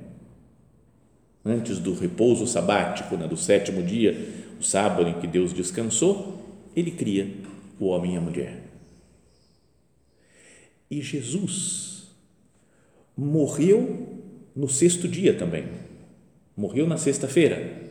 Antes 1.49 1.79
do 1.79 1.95
repouso 1.95 2.45
sabático, 2.45 3.17
né, 3.17 3.27
do 3.27 3.35
sétimo 3.35 3.81
dia, 3.81 4.15
o 4.59 4.63
sábado 4.63 5.09
em 5.09 5.19
que 5.19 5.25
Deus 5.25 5.51
descansou, 5.51 6.39
ele 6.75 6.91
cria 6.91 7.27
o 7.79 7.87
homem 7.87 8.13
e 8.13 8.17
a 8.17 8.21
mulher. 8.21 8.61
E 10.91 11.01
Jesus 11.01 12.11
morreu 13.17 14.21
no 14.55 14.69
sexto 14.69 15.07
dia 15.07 15.33
também. 15.33 15.65
Morreu 16.55 16.85
na 16.85 16.97
sexta-feira. 16.97 17.89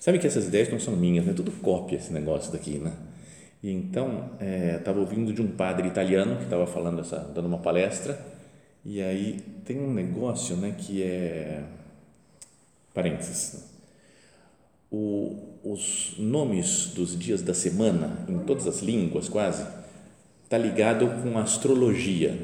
Sabe 0.00 0.18
que 0.18 0.26
essas 0.26 0.46
ideias 0.46 0.68
não 0.68 0.80
são 0.80 0.96
minhas, 0.96 1.24
né? 1.24 1.32
tudo 1.32 1.52
cópia 1.52 1.96
esse 1.96 2.12
negócio 2.12 2.50
daqui, 2.50 2.78
né? 2.78 2.92
E 3.62 3.70
então, 3.70 4.30
estava 4.76 4.98
é, 4.98 5.00
ouvindo 5.00 5.32
de 5.32 5.40
um 5.40 5.48
padre 5.48 5.86
italiano 5.86 6.36
que 6.36 6.44
estava 6.44 6.66
falando 6.66 7.00
essa, 7.00 7.18
dando 7.18 7.46
uma 7.46 7.58
palestra, 7.58 8.18
e 8.84 9.00
aí 9.02 9.40
tem 9.64 9.78
um 9.78 9.92
negócio, 9.92 10.56
né, 10.56 10.74
que 10.78 11.02
é 11.02 11.64
parênteses. 12.98 13.64
O, 14.90 15.60
os 15.62 16.14
nomes 16.18 16.92
dos 16.96 17.16
dias 17.16 17.42
da 17.42 17.54
semana 17.54 18.26
em 18.28 18.40
todas 18.40 18.66
as 18.66 18.80
línguas 18.80 19.28
quase 19.28 19.64
está 20.42 20.58
ligado 20.58 21.06
com 21.22 21.38
astrologia. 21.38 22.36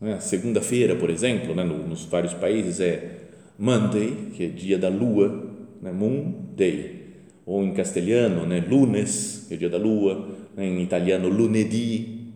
Né? 0.00 0.18
Segunda-feira, 0.20 0.96
por 0.96 1.10
exemplo, 1.10 1.54
né, 1.54 1.62
nos 1.62 2.06
vários 2.06 2.32
países 2.32 2.80
é 2.80 3.18
Monday, 3.58 4.30
que 4.34 4.44
é 4.44 4.48
dia 4.48 4.78
da 4.78 4.88
lua, 4.88 5.52
né, 5.82 5.92
Moon 5.92 6.32
Day 6.56 7.04
ou 7.44 7.62
em 7.62 7.74
castelhano, 7.74 8.46
né, 8.46 8.64
lunes, 8.66 9.44
que 9.46 9.54
é 9.54 9.56
dia 9.58 9.68
da 9.68 9.76
lua, 9.76 10.30
né, 10.56 10.64
em 10.64 10.82
italiano 10.82 11.28
lunedì. 11.28 12.32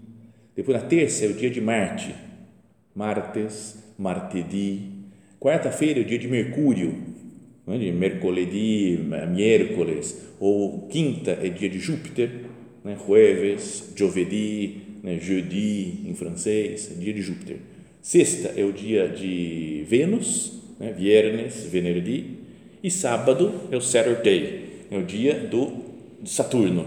Depois 0.54 0.76
na 0.76 0.86
terça 0.86 1.24
é 1.24 1.28
o 1.28 1.32
dia 1.32 1.48
de 1.48 1.60
Marte, 1.60 2.14
martes, 2.94 3.82
martedì. 3.96 4.97
Quarta-feira 5.40 6.00
é 6.00 6.02
o 6.02 6.04
dia 6.04 6.18
de 6.18 6.26
Mercúrio, 6.26 6.94
né, 7.66 7.78
de 7.78 7.92
mercoledì, 7.92 8.98
miércoles. 9.30 10.26
Ou 10.40 10.88
quinta 10.88 11.38
é 11.42 11.48
dia 11.48 11.68
de 11.68 11.78
Júpiter, 11.78 12.30
né, 12.84 12.96
jueves, 13.06 13.92
giovedì, 13.94 14.78
né, 15.02 15.18
jeudi 15.20 16.00
em 16.06 16.14
francês, 16.14 16.90
é 16.90 16.94
dia 17.00 17.12
de 17.12 17.22
Júpiter. 17.22 17.58
Sexta 18.02 18.52
é 18.56 18.64
o 18.64 18.72
dia 18.72 19.08
de 19.08 19.84
Vênus, 19.86 20.60
né, 20.80 20.92
viernes, 20.92 21.64
venerdì. 21.66 22.38
E 22.82 22.90
sábado 22.90 23.52
é 23.70 23.76
o 23.76 23.80
Saturday, 23.80 24.64
é 24.90 24.96
o 24.96 25.04
dia 25.04 25.34
do 25.34 25.84
Saturno. 26.24 26.86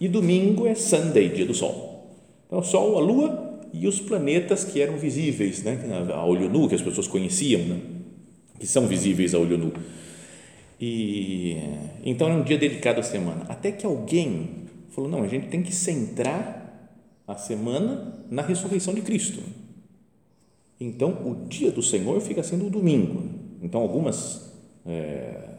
E 0.00 0.06
domingo 0.06 0.66
é 0.66 0.74
Sunday, 0.74 1.28
dia 1.28 1.46
do 1.46 1.54
Sol. 1.54 2.14
Então, 2.46 2.62
Sol, 2.62 2.98
a 2.98 3.00
Lua 3.00 3.45
e 3.80 3.86
os 3.86 4.00
planetas 4.00 4.64
que 4.64 4.80
eram 4.80 4.96
visíveis 4.96 5.62
né, 5.62 5.78
a 6.12 6.24
olho 6.24 6.48
nu, 6.48 6.68
que 6.68 6.74
as 6.74 6.82
pessoas 6.82 7.06
conheciam, 7.06 7.62
né, 7.62 7.80
que 8.58 8.66
são 8.66 8.86
visíveis 8.86 9.34
a 9.34 9.38
olho 9.38 9.58
nu. 9.58 9.72
E, 10.80 11.56
então, 12.04 12.28
é 12.28 12.34
um 12.34 12.42
dia 12.42 12.58
dedicado 12.58 13.00
à 13.00 13.02
semana. 13.02 13.44
Até 13.48 13.72
que 13.72 13.86
alguém 13.86 14.66
falou: 14.90 15.10
não, 15.10 15.22
a 15.22 15.28
gente 15.28 15.48
tem 15.48 15.62
que 15.62 15.74
centrar 15.74 16.90
a 17.26 17.34
semana 17.36 18.24
na 18.30 18.42
ressurreição 18.42 18.94
de 18.94 19.00
Cristo. 19.00 19.40
Então, 20.78 21.10
o 21.24 21.46
dia 21.48 21.70
do 21.70 21.82
Senhor 21.82 22.20
fica 22.20 22.42
sendo 22.42 22.66
o 22.66 22.70
domingo. 22.70 23.24
Então, 23.62 23.80
algumas. 23.80 24.54
É, 24.84 25.56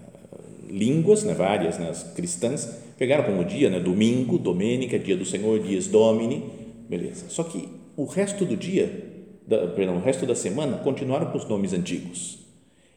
línguas, 0.70 1.24
né, 1.24 1.34
várias 1.34 1.78
né, 1.78 1.92
cristãs, 2.16 2.82
pegaram 2.98 3.24
como 3.24 3.44
dia, 3.44 3.70
né, 3.70 3.80
domingo, 3.80 4.38
domênica, 4.38 5.00
dia 5.00 5.16
do 5.16 5.26
Senhor, 5.26 5.60
dias 5.60 5.88
domini, 5.88 6.44
beleza. 6.90 7.26
Só 7.30 7.44
que 7.44 7.68
o 7.98 8.06
resto 8.06 8.46
do 8.46 8.56
dia, 8.56 9.04
da, 9.46 9.68
perdão, 9.68 9.98
o 9.98 10.00
resto 10.00 10.26
da 10.26 10.36
semana 10.36 10.78
continuaram 10.78 11.32
com 11.32 11.38
os 11.38 11.46
nomes 11.46 11.74
antigos. 11.74 12.38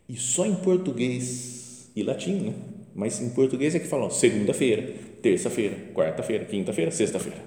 E 0.07 0.15
só 0.15 0.45
em 0.45 0.55
português 0.55 1.91
e 1.97 2.03
latim, 2.03 2.35
né? 2.35 2.55
Mas 2.95 3.21
em 3.21 3.31
português 3.31 3.75
é 3.75 3.79
que 3.79 3.87
falam 3.87 4.11
segunda-feira, 4.11 4.93
terça-feira, 5.23 5.75
quarta-feira, 5.95 6.45
quinta-feira, 6.45 6.91
sexta-feira. 6.91 7.39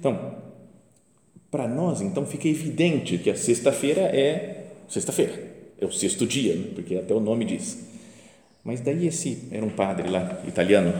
Então, 0.00 0.36
para 1.48 1.68
nós, 1.68 2.00
então, 2.00 2.26
fica 2.26 2.48
evidente 2.48 3.18
que 3.18 3.30
a 3.30 3.36
sexta-feira 3.36 4.00
é 4.00 4.66
sexta-feira, 4.88 5.32
é 5.78 5.86
o 5.86 5.92
sexto 5.92 6.26
dia, 6.26 6.56
né? 6.56 6.70
porque 6.74 6.96
até 6.96 7.14
o 7.14 7.20
nome 7.20 7.44
diz. 7.44 7.86
Mas 8.64 8.80
daí 8.80 9.06
esse 9.06 9.48
era 9.52 9.64
um 9.64 9.70
padre 9.70 10.08
lá 10.10 10.42
italiano 10.46 10.92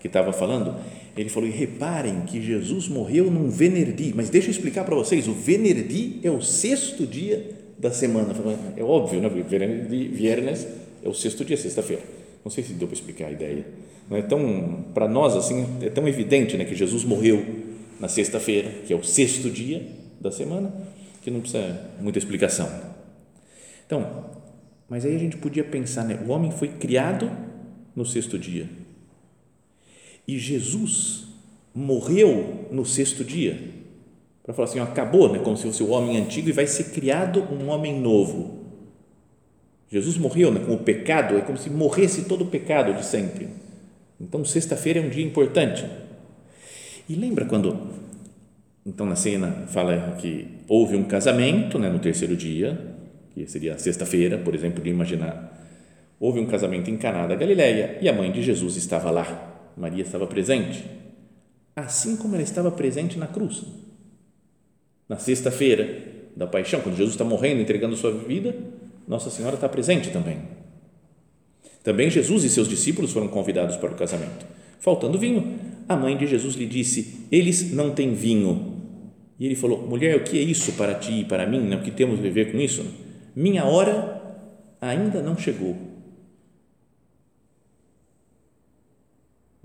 que 0.00 0.06
estava 0.06 0.32
falando, 0.32 0.74
ele 1.16 1.30
falou: 1.30 1.48
e 1.48 1.52
reparem 1.52 2.22
que 2.22 2.40
Jesus 2.42 2.88
morreu 2.88 3.30
num 3.30 3.48
venerdì, 3.48 4.12
mas 4.14 4.28
deixa 4.28 4.48
eu 4.48 4.52
explicar 4.52 4.84
para 4.84 4.94
vocês: 4.94 5.26
o 5.26 5.32
venerdì 5.32 6.20
é 6.22 6.30
o 6.30 6.42
sexto 6.42 7.06
dia 7.06 7.50
da 7.78 7.90
semana. 7.90 8.34
É 8.76 8.82
óbvio, 8.82 9.20
né? 9.20 9.28
Venerdì, 9.28 10.08
viernes 10.08 10.66
é 11.02 11.08
o 11.08 11.14
sexto 11.14 11.44
dia, 11.44 11.56
sexta-feira. 11.56 12.02
Não 12.44 12.50
sei 12.50 12.62
se 12.62 12.72
deu 12.74 12.86
para 12.86 12.94
explicar 12.94 13.26
a 13.26 13.32
ideia. 13.32 13.66
Não 14.08 14.16
é 14.16 14.22
tão 14.22 14.84
para 14.94 15.08
nós 15.08 15.34
assim 15.34 15.66
é 15.82 15.90
tão 15.90 16.06
evidente, 16.06 16.56
né, 16.56 16.64
que 16.64 16.74
Jesus 16.74 17.04
morreu 17.04 17.44
na 17.98 18.08
sexta-feira, 18.08 18.70
que 18.86 18.92
é 18.92 18.96
o 18.96 19.02
sexto 19.02 19.50
dia 19.50 19.86
da 20.20 20.30
semana, 20.30 20.72
que 21.22 21.30
não 21.30 21.40
precisa 21.40 21.90
muita 22.00 22.18
explicação. 22.18 22.70
Então, 23.86 24.30
mas 24.88 25.04
aí 25.04 25.14
a 25.14 25.18
gente 25.18 25.36
podia 25.36 25.64
pensar, 25.64 26.04
né? 26.04 26.18
o 26.26 26.30
homem 26.30 26.50
foi 26.50 26.68
criado 26.68 27.30
no 27.94 28.04
sexto 28.04 28.38
dia. 28.38 28.68
E 30.26 30.38
Jesus 30.38 31.24
morreu 31.74 32.68
no 32.70 32.84
sexto 32.84 33.22
dia. 33.22 33.58
Para 34.42 34.54
falar 34.54 34.68
assim, 34.68 34.80
acabou, 34.80 35.32
né? 35.32 35.40
como 35.40 35.56
se 35.56 35.64
fosse 35.64 35.82
o 35.82 35.90
homem 35.90 36.16
antigo 36.16 36.48
e 36.48 36.52
vai 36.52 36.66
ser 36.66 36.84
criado 36.84 37.42
um 37.52 37.68
homem 37.68 38.00
novo. 38.00 38.64
Jesus 39.88 40.16
morreu 40.16 40.50
né? 40.50 40.60
com 40.64 40.74
o 40.74 40.78
pecado, 40.78 41.36
é 41.36 41.40
como 41.40 41.58
se 41.58 41.68
morresse 41.68 42.24
todo 42.24 42.44
o 42.44 42.46
pecado 42.46 42.94
de 42.94 43.04
sempre. 43.04 43.48
Então, 44.20 44.44
sexta-feira 44.44 45.00
é 45.00 45.02
um 45.02 45.08
dia 45.08 45.24
importante. 45.24 45.84
E 47.08 47.14
lembra 47.14 47.44
quando, 47.44 47.88
então 48.84 49.06
na 49.06 49.14
cena 49.14 49.66
fala 49.68 50.16
que 50.18 50.48
houve 50.66 50.96
um 50.96 51.04
casamento 51.04 51.78
né, 51.78 51.88
no 51.88 51.98
terceiro 51.98 52.34
dia, 52.34 52.96
que 53.32 53.46
seria 53.46 53.78
sexta-feira, 53.78 54.38
por 54.38 54.54
exemplo, 54.54 54.82
de 54.82 54.90
imaginar. 54.90 55.52
Houve 56.18 56.40
um 56.40 56.46
casamento 56.46 56.90
em 56.90 56.96
Caná 56.96 57.26
da 57.26 57.36
Galileia 57.36 57.98
e 58.00 58.08
a 58.08 58.12
mãe 58.12 58.32
de 58.32 58.42
Jesus 58.42 58.76
estava 58.76 59.10
lá. 59.10 59.55
Maria 59.76 60.02
estava 60.02 60.26
presente, 60.26 60.84
assim 61.74 62.16
como 62.16 62.34
ela 62.34 62.42
estava 62.42 62.70
presente 62.70 63.18
na 63.18 63.26
cruz. 63.26 63.64
Na 65.08 65.16
sexta-feira 65.18 66.02
da 66.34 66.46
paixão, 66.46 66.80
quando 66.80 66.96
Jesus 66.96 67.14
está 67.14 67.24
morrendo, 67.24 67.60
entregando 67.60 67.96
sua 67.96 68.12
vida, 68.12 68.56
Nossa 69.06 69.30
Senhora 69.30 69.54
está 69.54 69.68
presente 69.68 70.10
também. 70.10 70.38
Também 71.82 72.10
Jesus 72.10 72.42
e 72.44 72.48
seus 72.48 72.68
discípulos 72.68 73.12
foram 73.12 73.28
convidados 73.28 73.76
para 73.76 73.92
o 73.92 73.94
casamento. 73.94 74.44
Faltando 74.80 75.18
vinho, 75.18 75.58
a 75.88 75.96
mãe 75.96 76.16
de 76.16 76.26
Jesus 76.26 76.54
lhe 76.56 76.66
disse: 76.66 77.26
Eles 77.30 77.72
não 77.72 77.90
têm 77.92 78.12
vinho. 78.12 78.74
E 79.38 79.46
ele 79.46 79.54
falou: 79.54 79.86
Mulher, 79.86 80.16
o 80.16 80.24
que 80.24 80.38
é 80.38 80.42
isso 80.42 80.72
para 80.72 80.94
ti 80.94 81.20
e 81.20 81.24
para 81.24 81.46
mim? 81.46 81.72
O 81.74 81.82
que 81.82 81.90
temos 81.90 82.18
a 82.18 82.28
ver 82.28 82.50
com 82.50 82.58
isso? 82.58 82.84
minha 83.36 83.66
hora 83.66 84.22
ainda 84.80 85.20
não 85.20 85.36
chegou. 85.36 85.76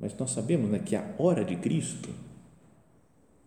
Mas 0.02 0.18
nós 0.18 0.32
sabemos 0.32 0.70
né, 0.70 0.80
que 0.80 0.96
a 0.96 1.14
hora 1.18 1.46
de 1.46 1.56
Cristo 1.56 2.10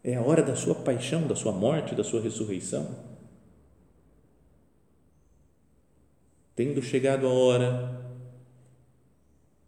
é 0.03 0.15
a 0.15 0.23
hora 0.23 0.43
da 0.43 0.55
sua 0.55 0.75
paixão, 0.77 1.27
da 1.27 1.35
sua 1.35 1.53
morte, 1.53 1.95
da 1.95 2.05
sua 2.05 2.23
ressurreição. 2.23 2.89
Tendo 6.55 6.81
chegado 6.81 7.27
a 7.27 7.31
hora 7.31 8.01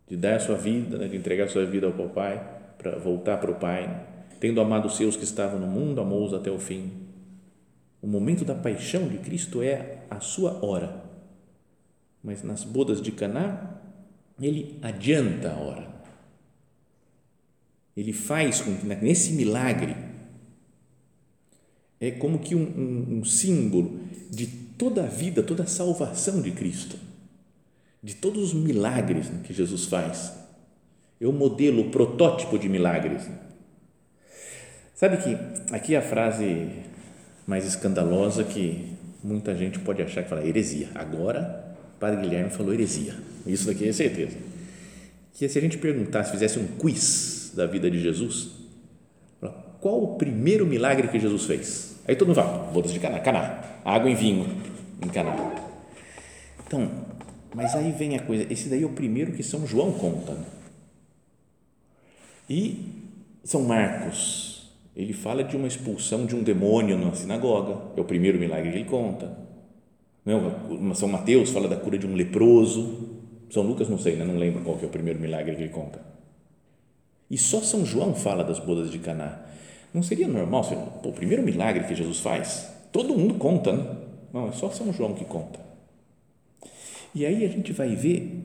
de 0.06 0.16
dar 0.16 0.36
a 0.36 0.40
sua 0.40 0.56
vida, 0.56 0.96
né, 0.96 1.08
de 1.08 1.16
entregar 1.16 1.44
a 1.44 1.48
sua 1.48 1.66
vida 1.66 1.88
ao 1.88 2.08
Pai, 2.10 2.54
para 2.78 2.96
voltar 2.96 3.38
para 3.38 3.50
o 3.50 3.56
Pai, 3.56 4.06
tendo 4.38 4.60
amado 4.60 4.86
os 4.86 4.96
seus 4.96 5.16
que 5.16 5.24
estavam 5.24 5.58
no 5.58 5.66
mundo, 5.66 6.00
amou-os 6.00 6.32
até 6.32 6.50
o 6.50 6.58
fim 6.58 7.06
o 8.06 8.08
momento 8.08 8.44
da 8.44 8.54
paixão 8.54 9.08
de 9.08 9.18
Cristo 9.18 9.62
é 9.62 10.04
a 10.08 10.20
sua 10.20 10.64
hora. 10.64 11.04
Mas 12.22 12.40
nas 12.44 12.62
bodas 12.62 13.02
de 13.02 13.10
Caná, 13.10 13.80
ele 14.40 14.78
adianta 14.80 15.50
a 15.50 15.56
hora. 15.56 15.95
Ele 17.96 18.12
faz 18.12 18.60
com 18.60 18.76
que 18.76 18.86
nesse 18.86 19.32
milagre 19.32 19.96
é, 22.00 22.10
como 22.10 22.38
que 22.38 22.54
um, 22.54 22.60
um, 22.60 23.18
um 23.18 23.24
símbolo 23.24 24.00
de 24.30 24.46
toda 24.46 25.04
a 25.04 25.06
vida, 25.06 25.42
toda 25.42 25.62
a 25.62 25.66
salvação 25.66 26.42
de 26.42 26.50
Cristo, 26.50 26.98
de 28.02 28.14
todos 28.14 28.52
os 28.52 28.54
milagres 28.54 29.26
que 29.44 29.52
Jesus 29.52 29.86
faz. 29.86 30.32
É 31.20 31.26
o 31.26 31.32
modelo, 31.32 31.82
o 31.82 31.90
protótipo 31.90 32.58
de 32.58 32.68
milagres. 32.68 33.22
Sabe 34.94 35.16
que 35.16 35.74
aqui 35.74 35.94
é 35.94 35.98
a 35.98 36.02
frase 36.02 36.68
mais 37.46 37.64
escandalosa 37.64 38.44
que 38.44 38.92
muita 39.24 39.54
gente 39.56 39.78
pode 39.78 40.02
achar 40.02 40.22
que 40.22 40.28
fala 40.28 40.46
heresia. 40.46 40.90
Agora, 40.94 41.74
Padre 41.98 42.20
Guilherme 42.20 42.50
falou 42.50 42.74
heresia. 42.74 43.14
Isso 43.46 43.66
daqui 43.66 43.88
é 43.88 43.92
certeza. 43.92 44.36
Que 45.32 45.48
se 45.48 45.58
a 45.58 45.60
gente 45.62 45.78
perguntasse, 45.78 46.30
fizesse 46.32 46.58
um 46.58 46.66
quiz 46.66 47.45
da 47.56 47.66
vida 47.66 47.90
de 47.90 48.00
Jesus, 48.00 48.66
qual 49.80 50.02
o 50.02 50.16
primeiro 50.16 50.66
milagre 50.66 51.08
que 51.08 51.18
Jesus 51.18 51.44
fez? 51.44 51.96
Aí 52.08 52.16
todo 52.16 52.28
mundo 52.28 52.36
fala, 52.36 52.70
bodas 52.72 52.92
de 52.92 53.00
Caná, 53.00 53.20
Caná, 53.20 53.62
água 53.84 54.10
em 54.10 54.14
vinho 54.14 54.46
em 55.04 55.08
Caná. 55.08 55.34
Então, 56.66 56.90
mas 57.54 57.74
aí 57.74 57.92
vem 57.92 58.16
a 58.16 58.20
coisa, 58.20 58.46
esse 58.52 58.68
daí 58.68 58.82
é 58.82 58.86
o 58.86 58.90
primeiro 58.90 59.32
que 59.32 59.42
São 59.42 59.66
João 59.66 59.92
conta. 59.92 60.32
Né? 60.32 60.44
E 62.48 62.84
São 63.44 63.62
Marcos, 63.62 64.72
ele 64.94 65.12
fala 65.12 65.44
de 65.44 65.56
uma 65.56 65.66
expulsão 65.66 66.26
de 66.26 66.34
um 66.34 66.42
demônio 66.42 66.98
na 66.98 67.12
sinagoga, 67.14 67.80
é 67.96 68.00
o 68.00 68.04
primeiro 68.04 68.38
milagre 68.38 68.70
que 68.70 68.78
ele 68.78 68.88
conta. 68.88 69.38
Não, 70.24 70.94
São 70.94 71.08
Mateus 71.08 71.50
fala 71.50 71.68
da 71.68 71.76
cura 71.76 71.96
de 71.96 72.06
um 72.06 72.14
leproso, 72.14 73.20
São 73.50 73.62
Lucas 73.62 73.88
não 73.88 73.98
sei, 73.98 74.16
né? 74.16 74.24
não 74.24 74.36
lembro 74.36 74.62
qual 74.62 74.76
que 74.76 74.84
é 74.84 74.88
o 74.88 74.90
primeiro 74.90 75.20
milagre 75.20 75.54
que 75.54 75.62
ele 75.62 75.72
conta. 75.72 76.15
E 77.30 77.36
só 77.36 77.60
São 77.60 77.84
João 77.84 78.14
fala 78.14 78.44
das 78.44 78.58
bodas 78.58 78.90
de 78.90 78.98
Caná. 78.98 79.40
Não 79.92 80.02
seria 80.02 80.28
normal, 80.28 81.00
o 81.04 81.12
primeiro 81.12 81.42
milagre 81.42 81.84
que 81.84 81.94
Jesus 81.94 82.20
faz, 82.20 82.70
todo 82.92 83.16
mundo 83.16 83.34
conta, 83.34 83.72
né? 83.72 83.96
Não, 84.32 84.48
é 84.48 84.52
só 84.52 84.70
São 84.70 84.92
João 84.92 85.14
que 85.14 85.24
conta. 85.24 85.58
E 87.14 87.24
aí 87.24 87.44
a 87.44 87.48
gente 87.48 87.72
vai 87.72 87.96
ver 87.96 88.44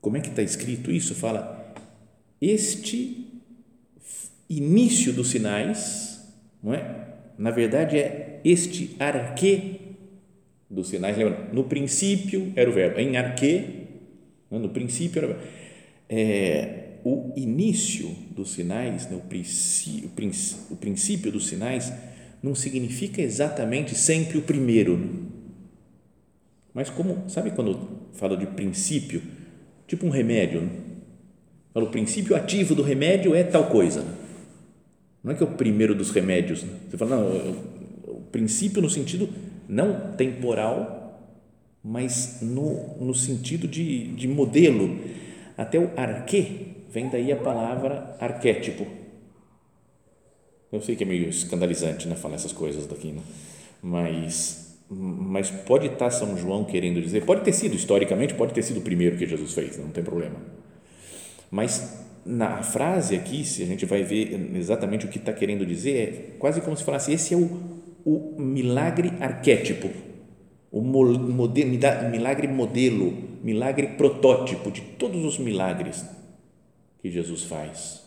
como 0.00 0.16
é 0.16 0.20
que 0.20 0.28
está 0.28 0.42
escrito 0.42 0.90
isso, 0.90 1.14
fala, 1.14 1.74
este 2.40 3.26
início 4.48 5.12
dos 5.12 5.28
sinais, 5.28 6.26
não 6.62 6.74
é? 6.74 7.08
Na 7.36 7.50
verdade 7.50 7.98
é 7.98 8.40
este 8.44 8.96
arque 8.98 9.80
dos 10.68 10.88
sinais, 10.88 11.16
lembra? 11.16 11.48
No 11.52 11.64
princípio 11.64 12.52
era 12.56 12.68
o 12.68 12.72
verbo, 12.72 12.98
em 13.00 13.16
arque, 13.16 13.86
no 14.50 14.68
princípio 14.68 15.18
era 15.18 15.26
o 15.26 15.34
verbo. 15.34 15.48
É, 16.08 16.83
o 17.04 17.32
início 17.36 18.16
dos 18.34 18.54
sinais, 18.54 19.06
né, 19.08 19.16
o, 19.16 19.20
princípio, 19.20 20.10
o 20.70 20.76
princípio 20.76 21.30
dos 21.30 21.46
sinais, 21.46 21.92
não 22.42 22.54
significa 22.54 23.20
exatamente 23.20 23.94
sempre 23.94 24.38
o 24.38 24.42
primeiro. 24.42 24.96
Né? 24.96 25.08
Mas 26.72 26.88
como, 26.88 27.28
sabe 27.28 27.50
quando 27.50 27.78
fala 28.14 28.36
de 28.36 28.46
princípio? 28.46 29.22
Tipo 29.86 30.06
um 30.06 30.10
remédio. 30.10 30.62
Né? 30.62 30.70
O 31.74 31.86
princípio 31.86 32.34
ativo 32.34 32.74
do 32.74 32.82
remédio 32.82 33.34
é 33.34 33.44
tal 33.44 33.68
coisa. 33.68 34.00
Né? 34.00 34.14
Não 35.22 35.32
é 35.32 35.34
que 35.34 35.42
é 35.42 35.46
o 35.46 35.50
primeiro 35.50 35.94
dos 35.94 36.10
remédios. 36.10 36.62
Né? 36.62 36.72
Você 36.88 36.96
fala, 36.96 37.16
não, 37.16 37.50
o 38.08 38.22
princípio 38.32 38.80
no 38.80 38.88
sentido 38.88 39.28
não 39.68 40.12
temporal, 40.12 41.38
mas 41.82 42.38
no, 42.40 42.96
no 42.98 43.14
sentido 43.14 43.68
de, 43.68 44.08
de 44.14 44.26
modelo. 44.26 44.98
Até 45.56 45.78
o 45.78 45.90
arque 45.96 46.73
Vem 46.94 47.08
daí 47.08 47.32
a 47.32 47.36
palavra 47.36 48.16
arquétipo. 48.20 48.86
Eu 50.70 50.80
sei 50.80 50.94
que 50.94 51.02
é 51.02 51.06
meio 51.06 51.28
escandalizante, 51.28 52.06
né, 52.06 52.14
falar 52.14 52.36
essas 52.36 52.52
coisas 52.52 52.86
daqui, 52.86 53.08
né? 53.08 53.20
mas, 53.82 54.78
mas 54.88 55.50
pode 55.50 55.88
estar 55.88 56.08
São 56.12 56.36
João 56.36 56.64
querendo 56.64 57.02
dizer, 57.02 57.24
pode 57.24 57.40
ter 57.40 57.52
sido 57.52 57.74
historicamente, 57.74 58.34
pode 58.34 58.54
ter 58.54 58.62
sido 58.62 58.78
o 58.78 58.80
primeiro 58.80 59.16
que 59.16 59.26
Jesus 59.26 59.52
fez, 59.52 59.76
não 59.76 59.88
tem 59.88 60.04
problema. 60.04 60.36
Mas 61.50 62.00
na 62.24 62.62
frase 62.62 63.16
aqui, 63.16 63.44
se 63.44 63.64
a 63.64 63.66
gente 63.66 63.84
vai 63.84 64.04
ver 64.04 64.54
exatamente 64.54 65.04
o 65.04 65.08
que 65.08 65.18
está 65.18 65.32
querendo 65.32 65.66
dizer, 65.66 65.96
é 65.98 66.38
quase 66.38 66.60
como 66.60 66.76
se 66.76 66.84
falasse: 66.84 67.12
esse 67.12 67.34
é 67.34 67.36
o, 67.36 67.60
o 68.04 68.40
milagre 68.40 69.12
arquétipo, 69.18 69.90
o 70.70 70.80
milagre 70.80 72.46
modelo, 72.46 73.12
milagre 73.42 73.88
protótipo 73.96 74.70
de 74.70 74.80
todos 74.80 75.24
os 75.24 75.40
milagres 75.40 76.04
que 77.04 77.10
Jesus 77.10 77.42
faz. 77.42 78.00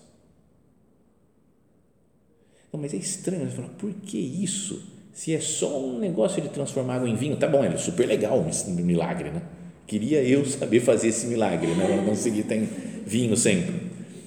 Não, 2.74 2.82
mas 2.82 2.96
é 2.96 2.98
estranho, 2.98 3.48
você 3.48 3.56
fala, 3.56 3.70
por 3.78 3.94
que 3.94 4.18
isso? 4.18 4.92
Se 5.14 5.36
é 5.36 5.40
só 5.40 5.80
um 5.80 6.00
negócio 6.00 6.42
de 6.42 6.50
transformar 6.50 6.96
água 6.96 7.08
em 7.08 7.16
vinho, 7.16 7.38
tá 7.38 7.48
bom, 7.48 7.64
é 7.64 7.78
super 7.78 8.08
legal 8.08 8.40
um 8.40 8.72
milagre, 8.74 9.30
né? 9.30 9.44
Queria 9.86 10.24
eu 10.24 10.44
saber 10.46 10.80
fazer 10.80 11.10
esse 11.10 11.28
milagre, 11.28 11.76
né? 11.76 11.96
Não 11.96 12.06
consegui 12.06 12.42
ter 12.42 12.60
vinho 13.06 13.38
sempre. 13.38 13.84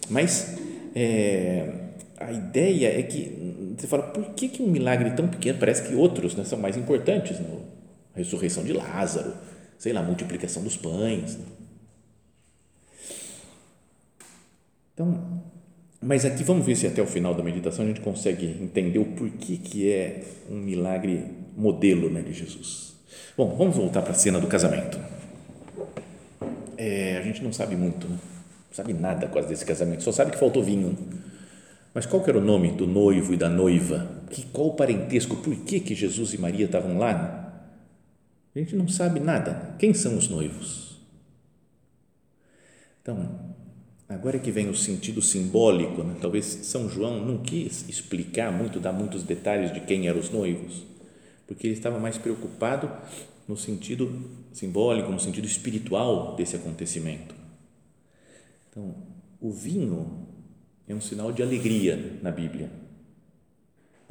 Mas 0.09 0.57
é, 0.95 1.69
a 2.17 2.31
ideia 2.31 2.97
é 2.97 3.03
que 3.03 3.75
você 3.77 3.89
fala, 3.89 4.05
por 4.05 4.35
que, 4.35 4.47
que 4.49 4.63
um 4.63 4.69
milagre 4.69 5.11
tão 5.17 5.27
pequeno, 5.27 5.59
parece 5.59 5.89
que 5.89 5.97
outros 5.97 6.37
né, 6.37 6.45
são 6.45 6.61
mais 6.61 6.77
importantes, 6.77 7.41
né? 7.41 7.59
a 8.15 8.19
ressurreição 8.19 8.63
de 8.63 8.73
Lázaro, 8.73 9.35
sei 9.77 9.93
lá, 9.93 9.99
a 9.99 10.05
multiplicação 10.05 10.63
dos 10.63 10.77
pães, 10.77 11.37
né? 11.37 11.45
Então, 15.01 15.43
mas 15.99 16.27
aqui 16.27 16.45
vamos 16.45 16.67
ver 16.67 16.77
se 16.77 16.87
até 16.87 17.01
o 17.01 17.07
final 17.07 17.35
da 17.35 17.43
meditação 17.43 17.87
a 17.87 17.89
gente 17.89 18.03
consegue 18.03 18.45
entender 18.47 18.99
o 18.99 19.07
porquê 19.07 19.57
que 19.57 19.91
é 19.91 20.25
um 20.51 20.57
milagre 20.57 21.25
modelo 21.57 22.11
né, 22.11 22.21
de 22.21 22.35
Jesus. 22.35 22.95
Bom, 23.35 23.57
vamos 23.57 23.77
voltar 23.77 24.03
para 24.03 24.11
a 24.11 24.15
cena 24.15 24.39
do 24.39 24.47
casamento. 24.47 24.99
É, 26.77 27.17
a 27.17 27.23
gente 27.23 27.43
não 27.43 27.51
sabe 27.51 27.77
muito, 27.77 28.07
não 28.07 28.19
sabe 28.73 28.93
nada 28.93 29.27
quase 29.27 29.49
desse 29.49 29.65
casamento, 29.65 30.03
só 30.03 30.13
sabe 30.13 30.33
que 30.33 30.39
faltou 30.39 30.63
vinho. 30.63 30.95
Mas 31.95 32.05
qual 32.05 32.23
era 32.29 32.37
o 32.37 32.43
nome 32.43 32.71
do 32.73 32.87
noivo 32.87 33.33
e 33.33 33.39
da 33.39 33.49
noiva? 33.49 34.07
Que, 34.29 34.45
qual 34.47 34.69
o 34.69 34.75
parentesco? 34.75 35.37
Por 35.37 35.57
que, 35.65 35.81
que 35.81 35.95
Jesus 35.95 36.35
e 36.35 36.39
Maria 36.39 36.67
estavam 36.67 36.99
lá? 36.99 37.65
A 38.55 38.59
gente 38.59 38.77
não 38.77 38.87
sabe 38.87 39.19
nada. 39.19 39.75
Quem 39.79 39.95
são 39.95 40.19
os 40.19 40.29
noivos? 40.29 41.01
Então, 43.01 43.50
Agora 44.11 44.39
é 44.39 44.41
que 44.41 44.51
vem 44.51 44.69
o 44.69 44.75
sentido 44.75 45.23
simbólico, 45.23 46.03
né? 46.03 46.17
talvez 46.21 46.45
São 46.45 46.89
João 46.89 47.25
não 47.25 47.39
quis 47.39 47.89
explicar 47.89 48.51
muito, 48.51 48.81
dar 48.81 48.93
muitos 48.93 49.23
detalhes 49.23 49.73
de 49.73 49.79
quem 49.79 50.09
eram 50.09 50.19
os 50.19 50.31
noivos, 50.31 50.83
porque 51.47 51.69
ele 51.69 51.75
estava 51.75 51.97
mais 52.01 52.19
preocupado 52.19 52.91
no 53.47 53.57
sentido 53.57 54.13
simbólico, 54.53 55.13
no 55.13 55.21
sentido 55.21 55.45
espiritual 55.45 56.35
desse 56.35 56.57
acontecimento. 56.57 57.37
Então, 58.69 58.97
o 59.41 59.53
vinho 59.53 60.27
é 60.89 60.95
um 60.95 61.01
sinal 61.01 61.31
de 61.31 61.41
alegria 61.41 62.19
na 62.21 62.33
Bíblia. 62.33 62.69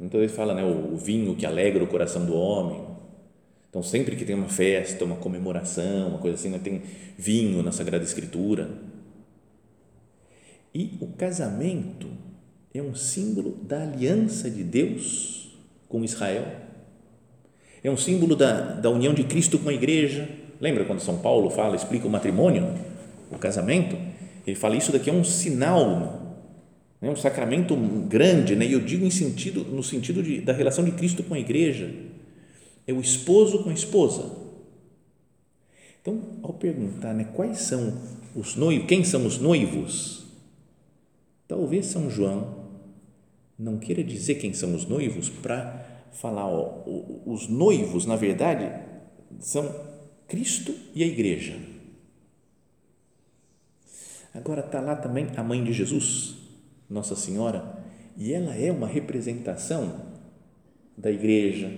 Então 0.00 0.18
ele 0.18 0.32
fala, 0.32 0.54
né, 0.54 0.64
o 0.64 0.96
vinho 0.96 1.36
que 1.36 1.44
alegra 1.44 1.84
o 1.84 1.86
coração 1.86 2.24
do 2.24 2.34
homem. 2.34 2.86
Então, 3.68 3.82
sempre 3.82 4.16
que 4.16 4.24
tem 4.24 4.34
uma 4.34 4.48
festa, 4.48 5.04
uma 5.04 5.16
comemoração, 5.16 6.08
uma 6.08 6.18
coisa 6.18 6.36
assim, 6.36 6.48
né, 6.48 6.58
tem 6.58 6.80
vinho 7.18 7.62
na 7.62 7.70
Sagrada 7.70 8.02
Escritura 8.02 8.88
e 10.74 10.98
o 11.00 11.08
casamento 11.08 12.08
é 12.72 12.80
um 12.80 12.94
símbolo 12.94 13.56
da 13.62 13.82
aliança 13.82 14.48
de 14.48 14.62
Deus 14.62 15.58
com 15.88 16.04
Israel. 16.04 16.46
É 17.82 17.90
um 17.90 17.96
símbolo 17.96 18.36
da, 18.36 18.74
da 18.74 18.90
união 18.90 19.12
de 19.12 19.24
Cristo 19.24 19.58
com 19.58 19.68
a 19.68 19.72
igreja. 19.72 20.28
Lembra 20.60 20.84
quando 20.84 21.00
São 21.00 21.18
Paulo 21.18 21.50
fala, 21.50 21.74
explica 21.74 22.06
o 22.06 22.10
matrimônio, 22.10 22.72
o 23.30 23.38
casamento? 23.38 23.96
Ele 24.46 24.56
fala 24.56 24.76
isso 24.76 24.92
daqui 24.92 25.10
é 25.10 25.12
um 25.12 25.24
sinal, 25.24 26.44
né? 27.00 27.10
um 27.10 27.16
sacramento 27.16 27.74
grande, 28.08 28.54
né? 28.54 28.66
E 28.66 28.72
eu 28.72 28.80
digo 28.80 29.04
em 29.04 29.10
sentido, 29.10 29.64
no 29.64 29.82
sentido 29.82 30.22
de, 30.22 30.40
da 30.40 30.52
relação 30.52 30.84
de 30.84 30.92
Cristo 30.92 31.22
com 31.22 31.34
a 31.34 31.38
igreja. 31.38 31.90
É 32.86 32.92
o 32.92 33.00
esposo 33.00 33.62
com 33.62 33.70
a 33.70 33.72
esposa. 33.72 34.30
Então, 36.00 36.22
ao 36.42 36.52
perguntar, 36.52 37.12
né, 37.12 37.28
quais 37.34 37.58
são 37.58 37.98
os 38.34 38.56
noivos, 38.56 38.86
quem 38.86 39.04
são 39.04 39.26
os 39.26 39.38
noivos? 39.38 40.20
Talvez 41.50 41.86
São 41.86 42.08
João 42.08 42.68
não 43.58 43.76
queira 43.76 44.04
dizer 44.04 44.36
quem 44.36 44.52
são 44.52 44.72
os 44.72 44.86
noivos 44.86 45.28
para 45.28 45.84
falar, 46.12 46.46
ó, 46.46 46.84
os 47.26 47.48
noivos, 47.48 48.06
na 48.06 48.14
verdade, 48.14 48.70
são 49.40 49.68
Cristo 50.28 50.72
e 50.94 51.02
a 51.02 51.06
igreja. 51.08 51.58
Agora 54.32 54.60
está 54.60 54.80
lá 54.80 54.94
também 54.94 55.26
a 55.36 55.42
mãe 55.42 55.64
de 55.64 55.72
Jesus, 55.72 56.36
Nossa 56.88 57.16
Senhora, 57.16 57.84
e 58.16 58.32
ela 58.32 58.54
é 58.54 58.70
uma 58.70 58.86
representação 58.86 60.02
da 60.96 61.10
igreja, 61.10 61.68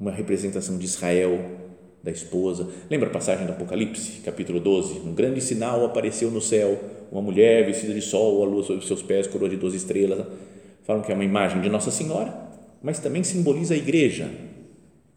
uma 0.00 0.12
representação 0.12 0.78
de 0.78 0.86
Israel, 0.86 1.60
da 2.02 2.10
esposa. 2.10 2.72
Lembra 2.88 3.10
a 3.10 3.12
passagem 3.12 3.44
do 3.44 3.52
Apocalipse, 3.52 4.22
capítulo 4.22 4.58
12? 4.58 5.00
Um 5.00 5.14
grande 5.14 5.42
sinal 5.42 5.84
apareceu 5.84 6.30
no 6.30 6.40
céu, 6.40 6.99
uma 7.10 7.22
mulher 7.22 7.66
vestida 7.66 7.92
de 7.92 8.02
sol, 8.02 8.42
a 8.42 8.46
lua 8.46 8.62
sobre 8.62 8.86
seus 8.86 9.02
pés, 9.02 9.26
coroa 9.26 9.48
de 9.48 9.56
doze 9.56 9.76
estrelas. 9.76 10.26
Falam 10.84 11.02
que 11.02 11.10
é 11.10 11.14
uma 11.14 11.24
imagem 11.24 11.60
de 11.60 11.68
Nossa 11.68 11.90
Senhora 11.90 12.50
mas 12.82 12.98
também 12.98 13.22
simboliza 13.22 13.74
a 13.74 13.76
igreja, 13.76 14.30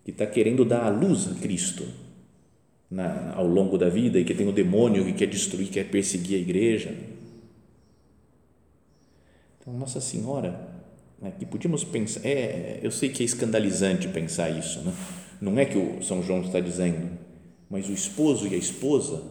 que 0.03 0.12
está 0.12 0.25
querendo 0.25 0.65
dar 0.65 0.84
a 0.86 0.89
luz 0.89 1.29
a 1.32 1.36
Cristo 1.36 1.86
na, 2.89 3.34
ao 3.36 3.47
longo 3.47 3.77
da 3.77 3.89
vida 3.89 4.19
e 4.19 4.25
que 4.25 4.34
tem 4.34 4.47
o 4.47 4.51
demônio 4.51 5.06
que 5.06 5.13
quer 5.13 5.27
destruir, 5.27 5.69
quer 5.69 5.89
perseguir 5.89 6.38
a 6.38 6.41
igreja. 6.41 6.93
Então, 9.60 9.73
Nossa 9.73 10.01
Senhora, 10.01 10.67
né, 11.21 11.32
que 11.39 11.45
podíamos 11.45 11.86
pensar, 11.86 12.19
é, 12.25 12.79
eu 12.84 12.91
sei 12.91 13.10
que 13.10 13.23
é 13.23 13.25
escandalizante 13.25 14.10
pensar 14.10 14.49
isso, 14.49 14.82
né? 14.82 14.93
não 15.39 15.58
é 15.58 15.65
que 15.65 15.77
o 15.77 16.03
São 16.03 16.21
João 16.21 16.41
está 16.41 16.60
dizendo, 16.60 17.17
mas 17.69 17.88
o 17.88 17.93
esposo 17.93 18.45
e 18.45 18.56
a 18.56 18.58
esposa 18.58 19.23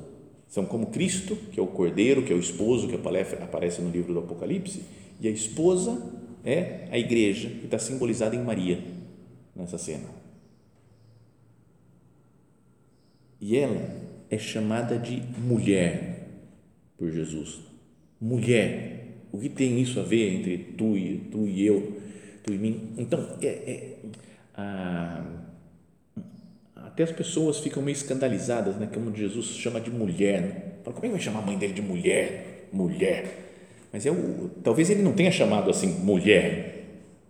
são 0.53 0.67
como 0.67 0.89
Cristo, 0.89 1.35
que 1.51 1.59
é 1.59 1.63
o 1.63 1.67
cordeiro, 1.67 2.23
que 2.23 2.31
é 2.31 2.37
o 2.37 2.39
esposo, 2.39 2.87
que 2.87 2.95
aparece 2.95 3.81
no 3.81 3.91
livro 3.91 4.13
do 4.13 4.19
Apocalipse, 4.19 4.83
e 5.19 5.27
a 5.27 5.31
esposa 5.31 5.99
é 6.45 6.89
a 6.91 6.99
igreja, 6.99 7.49
que 7.49 7.65
está 7.65 7.79
simbolizada 7.79 8.37
em 8.37 8.45
Maria 8.45 8.79
nessa 9.57 9.79
cena. 9.79 10.11
E 13.41 13.57
ela 13.57 13.81
é 14.29 14.37
chamada 14.37 14.99
de 14.99 15.23
mulher 15.39 16.29
por 16.99 17.11
Jesus. 17.11 17.61
Mulher. 18.21 19.23
O 19.33 19.39
que 19.39 19.49
tem 19.49 19.81
isso 19.81 19.99
a 20.01 20.03
ver 20.03 20.35
entre 20.35 20.59
tu 20.77 20.95
e, 20.99 21.17
tu 21.31 21.49
e 21.49 21.65
eu, 21.65 21.99
tu 22.45 22.53
e 22.53 22.59
mim? 22.59 22.91
Então, 22.99 23.39
é, 23.41 23.47
é 23.47 23.99
a, 24.55 25.25
até 26.93 27.05
as 27.05 27.13
pessoas 27.13 27.59
ficam 27.59 27.83
meio 27.83 27.95
escandalizadas, 27.95 28.77
né? 28.77 28.87
Como 28.93 29.15
Jesus 29.17 29.47
chama 29.47 29.81
de 29.81 29.91
mulher. 29.91 30.43
Né? 30.43 30.63
Fala, 30.85 30.95
como 30.95 31.07
é 31.07 31.09
que 31.09 31.15
vai 31.15 31.21
chamar 31.21 31.39
a 31.39 31.47
mãe 31.47 31.57
dele 31.57 31.73
de 31.73 31.81
mulher? 31.81 32.69
Mulher. 32.71 33.25
Mas 33.91 34.05
é 34.05 34.11
o, 34.11 34.51
talvez 34.63 34.91
ele 34.91 35.03
não 35.03 35.13
tenha 35.13 35.31
chamado 35.31 35.71
assim 35.71 35.87
mulher, 35.87 36.83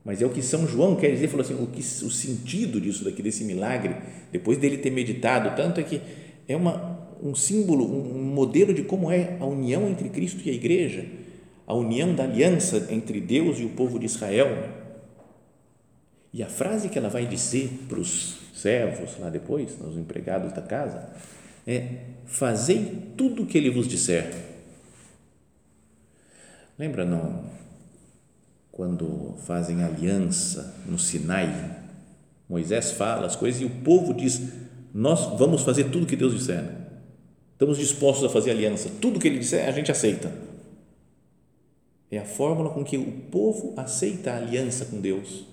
mas 0.04 0.20
é 0.20 0.26
o 0.26 0.30
que 0.30 0.42
São 0.42 0.66
João 0.66 0.96
quer 0.96 1.10
dizer, 1.10 1.28
falou 1.28 1.44
assim, 1.44 1.54
o, 1.54 1.66
que, 1.66 1.80
o 1.80 2.10
sentido 2.10 2.80
disso 2.80 3.04
daqui, 3.04 3.22
desse 3.22 3.44
milagre, 3.44 3.94
depois 4.32 4.58
dele 4.58 4.78
ter 4.78 4.90
meditado 4.90 5.54
tanto, 5.56 5.80
é 5.80 5.84
que 5.84 6.00
é 6.48 6.56
uma, 6.56 7.08
um 7.22 7.34
símbolo, 7.34 7.84
um 7.84 8.22
modelo 8.22 8.74
de 8.74 8.82
como 8.82 9.10
é 9.10 9.36
a 9.38 9.46
união 9.46 9.88
entre 9.88 10.08
Cristo 10.08 10.40
e 10.44 10.50
a 10.50 10.52
igreja, 10.52 11.04
a 11.66 11.74
união 11.74 12.14
da 12.14 12.24
aliança 12.24 12.88
entre 12.90 13.20
Deus 13.20 13.60
e 13.60 13.64
o 13.64 13.70
povo 13.70 13.98
de 13.98 14.06
Israel. 14.06 14.81
E 16.32 16.42
a 16.42 16.48
frase 16.48 16.88
que 16.88 16.98
ela 16.98 17.08
vai 17.08 17.26
dizer 17.26 17.86
para 17.88 18.00
os 18.00 18.38
servos 18.54 19.18
lá 19.18 19.28
depois, 19.28 19.78
os 19.80 19.96
empregados 19.96 20.52
da 20.52 20.62
casa, 20.62 21.10
é: 21.66 21.98
Fazei 22.24 23.12
tudo 23.16 23.42
o 23.42 23.46
que 23.46 23.58
ele 23.58 23.70
vos 23.70 23.86
disser. 23.86 24.32
Lembra 26.78 27.04
não? 27.04 27.62
quando 28.72 29.34
fazem 29.44 29.84
aliança 29.84 30.74
no 30.86 30.98
Sinai, 30.98 31.78
Moisés 32.48 32.92
fala 32.92 33.26
as 33.26 33.36
coisas 33.36 33.60
e 33.60 33.66
o 33.66 33.70
povo 33.70 34.14
diz: 34.14 34.40
Nós 34.92 35.38
vamos 35.38 35.62
fazer 35.62 35.84
tudo 35.90 36.06
que 36.06 36.16
Deus 36.16 36.34
disser. 36.34 36.64
Estamos 37.52 37.78
dispostos 37.78 38.24
a 38.24 38.30
fazer 38.30 38.50
aliança. 38.50 38.90
Tudo 39.00 39.20
que 39.20 39.28
ele 39.28 39.38
disser, 39.38 39.68
a 39.68 39.70
gente 39.70 39.92
aceita. 39.92 40.32
É 42.10 42.18
a 42.18 42.24
fórmula 42.24 42.70
com 42.70 42.82
que 42.82 42.96
o 42.96 43.12
povo 43.30 43.74
aceita 43.76 44.32
a 44.32 44.36
aliança 44.36 44.86
com 44.86 45.00
Deus. 45.00 45.46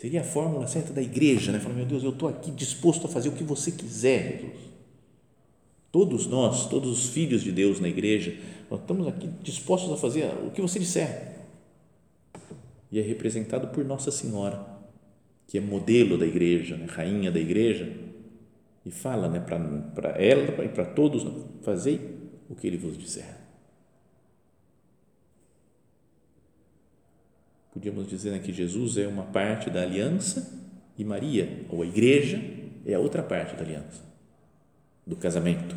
Seria 0.00 0.22
a 0.22 0.24
fórmula 0.24 0.66
certa 0.66 0.94
da 0.94 1.02
igreja, 1.02 1.52
né? 1.52 1.60
Falar, 1.60 1.74
meu 1.74 1.84
Deus, 1.84 2.02
eu 2.02 2.08
estou 2.08 2.26
aqui 2.26 2.50
disposto 2.50 3.06
a 3.06 3.10
fazer 3.10 3.28
o 3.28 3.32
que 3.32 3.44
você 3.44 3.70
quiser, 3.70 4.40
Jesus. 4.40 4.70
Todos 5.92 6.26
nós, 6.26 6.66
todos 6.70 6.90
os 6.90 7.10
filhos 7.10 7.42
de 7.42 7.52
Deus 7.52 7.80
na 7.80 7.88
igreja, 7.88 8.34
nós 8.70 8.80
estamos 8.80 9.06
aqui 9.06 9.28
dispostos 9.42 9.92
a 9.92 9.98
fazer 9.98 10.24
o 10.46 10.50
que 10.50 10.62
você 10.62 10.78
disser 10.78 11.36
e 12.90 12.98
é 12.98 13.02
representado 13.02 13.68
por 13.68 13.84
Nossa 13.84 14.10
Senhora, 14.10 14.64
que 15.46 15.58
é 15.58 15.60
modelo 15.60 16.16
da 16.16 16.26
igreja, 16.26 16.78
né? 16.78 16.86
rainha 16.88 17.30
da 17.30 17.38
igreja, 17.38 17.92
e 18.86 18.90
fala 18.90 19.28
né, 19.28 19.38
para 19.38 20.10
ela 20.18 20.64
e 20.64 20.68
para 20.68 20.86
todos: 20.86 21.26
fazei 21.60 22.00
o 22.48 22.54
que 22.54 22.66
ele 22.66 22.78
vos 22.78 22.96
disser. 22.96 23.39
Podíamos 27.80 28.08
dizer 28.08 28.32
né, 28.32 28.38
que 28.40 28.52
Jesus 28.52 28.98
é 28.98 29.08
uma 29.08 29.22
parte 29.22 29.70
da 29.70 29.80
aliança 29.80 30.52
e 30.98 31.02
Maria, 31.02 31.64
ou 31.70 31.80
a 31.82 31.86
igreja, 31.86 32.38
é 32.84 32.92
a 32.92 32.98
outra 32.98 33.22
parte 33.22 33.56
da 33.56 33.62
aliança, 33.62 34.02
do 35.06 35.16
casamento. 35.16 35.74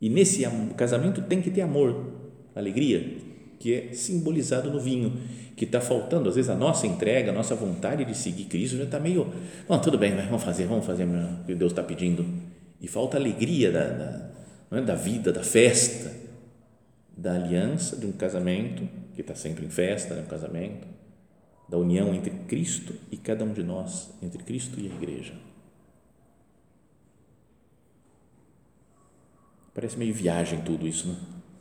E 0.00 0.08
nesse 0.08 0.42
casamento 0.78 1.20
tem 1.20 1.42
que 1.42 1.50
ter 1.50 1.60
amor, 1.60 2.14
alegria, 2.54 3.18
que 3.58 3.74
é 3.74 3.92
simbolizado 3.92 4.70
no 4.70 4.80
vinho, 4.80 5.20
que 5.54 5.66
está 5.66 5.82
faltando, 5.82 6.30
às 6.30 6.36
vezes 6.36 6.50
a 6.50 6.54
nossa 6.54 6.86
entrega, 6.86 7.30
a 7.30 7.34
nossa 7.34 7.54
vontade 7.54 8.02
de 8.06 8.16
seguir 8.16 8.46
Cristo 8.46 8.78
já 8.78 8.84
está 8.84 8.98
meio, 8.98 9.30
bom, 9.68 9.78
tudo 9.80 9.98
bem, 9.98 10.16
vamos 10.16 10.42
fazer, 10.42 10.64
vamos 10.64 10.86
fazer 10.86 11.04
o 11.04 11.44
que 11.44 11.54
Deus 11.54 11.72
está 11.72 11.82
pedindo, 11.82 12.24
e 12.80 12.88
falta 12.88 13.18
alegria 13.18 13.70
da, 13.70 13.84
da, 13.84 14.30
é, 14.78 14.80
da 14.80 14.94
vida, 14.94 15.30
da 15.30 15.42
festa, 15.42 16.10
da 17.14 17.34
aliança, 17.34 17.98
de 17.98 18.06
um 18.06 18.12
casamento, 18.12 18.88
que 19.20 19.30
está 19.30 19.34
sempre 19.34 19.66
em 19.66 19.70
festa, 19.70 20.14
né, 20.14 20.22
um 20.22 20.26
casamento, 20.26 20.88
da 21.68 21.76
união 21.76 22.14
entre 22.14 22.30
Cristo 22.30 22.94
e 23.10 23.16
cada 23.16 23.44
um 23.44 23.52
de 23.52 23.62
nós, 23.62 24.10
entre 24.22 24.42
Cristo 24.42 24.80
e 24.80 24.90
a 24.90 24.94
igreja. 24.94 25.34
Parece 29.74 29.96
meio 29.96 30.12
viagem 30.12 30.62
tudo 30.62 30.86
isso, 30.86 31.08
né? 31.08 31.16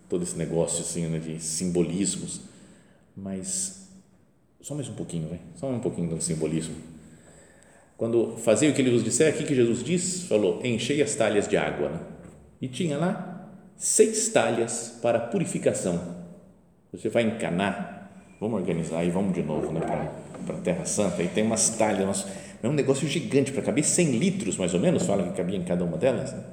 todo 0.08 0.24
esse 0.24 0.36
negócio 0.36 0.82
assim, 0.82 1.06
né, 1.06 1.20
de 1.20 1.40
simbolismos, 1.40 2.42
mas 3.16 3.88
só 4.62 4.74
mais 4.74 4.88
um 4.90 4.96
pouquinho, 4.96 5.30
vai? 5.30 5.40
só 5.56 5.70
um 5.70 5.80
pouquinho 5.80 6.10
do 6.10 6.22
simbolismo. 6.22 6.76
Quando 7.98 8.38
fazia 8.38 8.70
o 8.70 8.74
que 8.74 8.82
ele 8.82 8.92
vos 8.92 9.04
disser, 9.04 9.32
aqui 9.34 9.44
que 9.44 9.54
Jesus 9.54 9.84
diz, 9.84 10.24
falou, 10.24 10.66
enchei 10.66 11.02
as 11.02 11.14
talhas 11.14 11.48
de 11.48 11.58
água, 11.58 11.90
né? 11.90 12.00
e 12.62 12.68
tinha 12.68 12.98
lá 12.98 13.52
seis 13.76 14.30
talhas 14.30 14.98
para 15.02 15.20
purificação. 15.20 16.19
Você 16.92 17.10
vai 17.10 17.24
encanar, 17.24 18.12
vamos 18.40 18.60
organizar 18.60 19.04
e 19.04 19.10
vamos 19.10 19.34
de 19.34 19.44
novo 19.44 19.72
né, 19.72 19.82
para 20.46 20.56
a 20.56 20.60
Terra 20.62 20.86
Santa, 20.86 21.22
e 21.22 21.28
tem 21.28 21.44
umas 21.44 21.70
talhas, 21.70 22.26
é 22.62 22.68
um 22.68 22.74
negócio 22.74 23.08
gigante 23.08 23.52
para 23.52 23.62
caber 23.62 23.84
100 23.84 24.12
litros 24.18 24.58
mais 24.58 24.74
ou 24.74 24.80
menos, 24.80 25.06
fala 25.06 25.24
que 25.24 25.38
cabia 25.38 25.58
em 25.58 25.64
cada 25.64 25.84
uma 25.84 25.98
delas. 25.98 26.34
Né? 26.34 26.44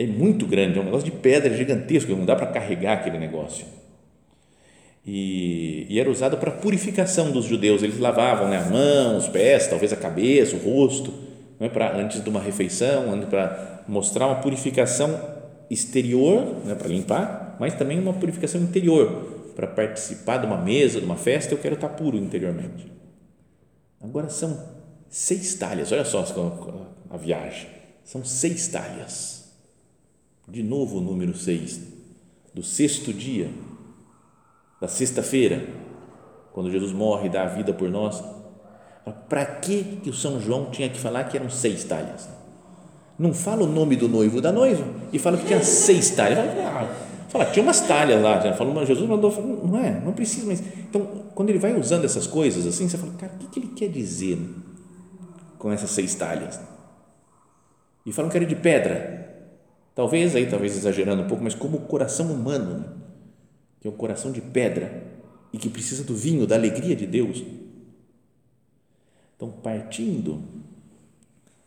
é 0.00 0.06
muito 0.06 0.46
grande, 0.46 0.78
é 0.78 0.80
um 0.80 0.86
negócio 0.86 1.04
de 1.04 1.10
pedra 1.10 1.54
gigantesco, 1.54 2.10
não 2.12 2.24
dá 2.24 2.34
para 2.34 2.46
carregar 2.46 2.94
aquele 2.94 3.18
negócio. 3.18 3.66
E, 5.06 5.86
e 5.90 6.00
era 6.00 6.10
usado 6.10 6.38
para 6.38 6.50
purificação 6.50 7.30
dos 7.30 7.44
judeus, 7.44 7.82
eles 7.82 7.98
lavavam 7.98 8.48
né, 8.48 8.56
a 8.56 8.64
mão, 8.64 9.18
os 9.18 9.28
pés, 9.28 9.66
talvez 9.66 9.92
a 9.92 9.96
cabeça, 9.96 10.56
o 10.56 10.58
rosto, 10.58 11.12
não 11.58 11.66
é, 11.66 11.70
para 11.70 11.94
antes 11.98 12.24
de 12.24 12.30
uma 12.30 12.40
refeição, 12.40 13.20
para 13.28 13.82
mostrar 13.86 14.26
uma 14.26 14.36
purificação 14.36 15.20
exterior, 15.68 16.46
né, 16.64 16.74
para 16.74 16.88
limpar, 16.88 17.56
mas 17.60 17.74
também 17.74 17.98
uma 17.98 18.14
purificação 18.14 18.58
interior, 18.58 19.39
para 19.54 19.66
participar 19.66 20.38
de 20.38 20.46
uma 20.46 20.56
mesa, 20.56 21.00
de 21.00 21.06
uma 21.06 21.16
festa, 21.16 21.54
eu 21.54 21.58
quero 21.58 21.74
estar 21.74 21.90
puro 21.90 22.16
interiormente. 22.16 22.90
Agora 24.00 24.28
são 24.28 24.58
seis 25.08 25.54
talhas, 25.54 25.92
olha 25.92 26.04
só 26.04 26.24
a 27.10 27.16
viagem, 27.16 27.68
são 28.04 28.24
seis 28.24 28.68
talhas 28.68 29.40
de 30.50 30.62
novo 30.62 30.98
o 30.98 31.00
número 31.00 31.36
6, 31.36 31.80
do 32.52 32.62
sexto 32.62 33.12
dia, 33.12 33.50
da 34.80 34.88
sexta-feira, 34.88 35.64
quando 36.52 36.70
Jesus 36.70 36.92
morre 36.92 37.26
e 37.26 37.30
dá 37.30 37.44
a 37.44 37.46
vida 37.46 37.72
por 37.72 37.88
nós. 37.88 38.22
Para 39.28 39.46
que, 39.46 39.84
que 40.02 40.10
o 40.10 40.12
São 40.12 40.40
João 40.40 40.70
tinha 40.70 40.88
que 40.88 40.98
falar 40.98 41.24
que 41.24 41.36
eram 41.36 41.48
seis 41.48 41.84
talhas? 41.84 42.28
Não 43.18 43.32
fala 43.32 43.62
o 43.62 43.66
nome 43.66 43.96
do 43.96 44.08
noivo 44.08 44.40
da 44.40 44.50
noiva 44.50 44.84
e 45.12 45.18
fala 45.18 45.36
que 45.36 45.46
tinha 45.46 45.62
seis 45.62 46.10
talhas. 46.10 46.38
Fala, 46.38 46.90
ah, 46.90 47.09
fala 47.30 47.46
tinha 47.46 47.62
umas 47.62 47.80
talhas 47.80 48.22
lá. 48.22 48.52
Falou, 48.54 48.74
mas 48.74 48.88
Jesus 48.88 49.08
mandou. 49.08 49.30
Não 49.66 49.78
é, 49.78 50.00
não 50.00 50.12
precisa. 50.12 50.46
Mas, 50.46 50.60
então, 50.60 51.30
quando 51.34 51.50
ele 51.50 51.58
vai 51.58 51.78
usando 51.78 52.04
essas 52.04 52.26
coisas 52.26 52.66
assim, 52.66 52.88
você 52.88 52.98
fala, 52.98 53.12
cara, 53.14 53.32
o 53.34 53.38
que, 53.38 53.46
que 53.46 53.60
ele 53.60 53.68
quer 53.74 53.88
dizer 53.88 54.38
com 55.58 55.72
essas 55.72 55.90
seis 55.90 56.14
talhas? 56.14 56.60
E 58.04 58.12
falam 58.12 58.30
que 58.30 58.36
era 58.36 58.46
de 58.46 58.56
pedra. 58.56 59.18
Talvez 59.94 60.34
aí, 60.34 60.46
talvez 60.46 60.76
exagerando 60.76 61.22
um 61.22 61.26
pouco, 61.26 61.42
mas 61.42 61.54
como 61.54 61.76
o 61.76 61.80
coração 61.80 62.32
humano, 62.32 62.78
né? 62.78 62.84
que 63.80 63.88
é 63.88 63.90
um 63.90 63.96
coração 63.96 64.30
de 64.30 64.40
pedra 64.40 65.02
e 65.52 65.58
que 65.58 65.68
precisa 65.68 66.04
do 66.04 66.14
vinho, 66.14 66.46
da 66.46 66.54
alegria 66.54 66.94
de 66.94 67.06
Deus. 67.06 67.42
Então, 69.36 69.50
partindo 69.50 70.42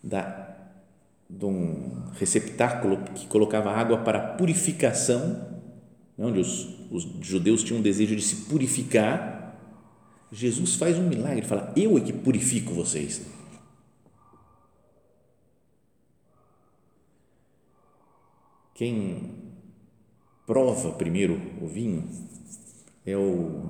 da 0.02 0.54
de 1.30 1.46
um 1.46 2.12
receptáculo 2.20 2.98
que 3.16 3.26
colocava 3.28 3.72
água 3.72 3.98
para 4.00 4.20
purificação, 4.20 5.53
onde 6.18 6.40
os, 6.40 6.68
os 6.92 7.04
judeus 7.22 7.64
tinham 7.64 7.80
um 7.80 7.84
desejo 7.84 8.16
de 8.16 8.22
se 8.22 8.48
purificar, 8.48 9.34
Jesus 10.32 10.76
faz 10.76 10.98
um 10.98 11.08
milagre, 11.08 11.46
fala: 11.46 11.72
Eu 11.76 11.98
é 11.98 12.02
que 12.02 12.12
purifico 12.12 12.74
vocês. 12.74 13.22
Quem 18.74 19.32
prova 20.48 20.92
primeiro 20.94 21.40
o 21.62 21.68
vinho 21.68 22.04
é 23.06 23.16
o, 23.16 23.70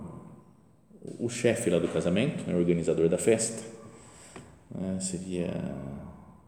o 1.20 1.30
chefe 1.30 1.70
lá 1.70 1.80
do 1.80 1.88
casamento, 1.88 2.48
né, 2.48 2.56
o 2.56 2.60
organizador 2.60 3.10
da 3.10 3.18
festa, 3.18 3.64
né, 4.74 5.00
seria, 5.02 5.52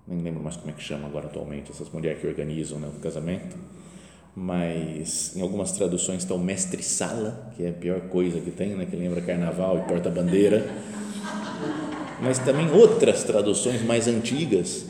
nem 0.08 0.20
lembro 0.20 0.42
mais 0.42 0.56
como 0.56 0.70
é 0.72 0.74
que 0.74 0.82
chama 0.82 1.08
agora 1.08 1.28
atualmente, 1.28 1.72
essas 1.72 1.90
mulheres 1.90 2.22
que 2.22 2.28
organizam 2.28 2.80
né, 2.80 2.88
o 2.88 3.00
casamento, 3.00 3.58
mas 4.36 5.34
em 5.36 5.42
algumas 5.42 5.72
traduções 5.72 6.24
está 6.24 6.34
o 6.34 6.40
mestre-sala, 6.40 7.54
que 7.56 7.64
é 7.64 7.70
a 7.70 7.74
pior 7.74 8.02
coisa 8.02 8.42
que 8.42 8.52
tem, 8.52 8.76
né, 8.76 8.86
que 8.86 8.96
lembra 8.96 9.22
carnaval 9.22 9.78
e 9.78 9.88
porta-bandeira, 9.88 10.66
mas 12.22 12.38
também 12.40 12.70
outras 12.72 13.24
traduções 13.24 13.82
mais 13.82 14.08
antigas 14.08 14.88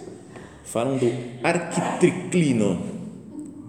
falam 0.65 0.97
do 0.97 1.11
arquitriclino. 1.43 2.81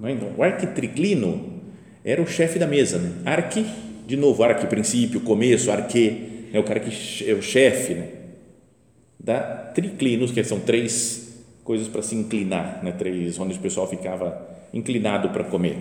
Né? 0.00 0.12
Então, 0.12 0.32
o 0.36 0.42
arquitriclino 0.42 1.62
era 2.02 2.22
o 2.22 2.26
chefe 2.26 2.58
da 2.58 2.66
mesa. 2.66 2.98
Né? 2.98 3.22
Arqui, 3.24 3.66
de 4.06 4.16
novo, 4.16 4.42
arqui, 4.42 4.66
princípio, 4.66 5.20
começo, 5.20 5.70
arque, 5.70 6.48
é 6.52 6.58
o 6.58 6.64
cara 6.64 6.80
que 6.80 7.28
é 7.28 7.34
o 7.34 7.42
chefe. 7.42 7.94
Né? 7.94 8.08
Da 9.18 9.40
triclinos, 9.74 10.30
que 10.30 10.42
são 10.42 10.60
três 10.60 11.44
coisas 11.64 11.88
para 11.88 12.00
se 12.00 12.14
inclinar, 12.14 12.82
né? 12.82 12.92
três, 12.92 13.38
onde 13.38 13.58
o 13.58 13.60
pessoal 13.60 13.88
ficava 13.88 14.55
inclinado 14.76 15.30
para 15.30 15.44
comer. 15.44 15.78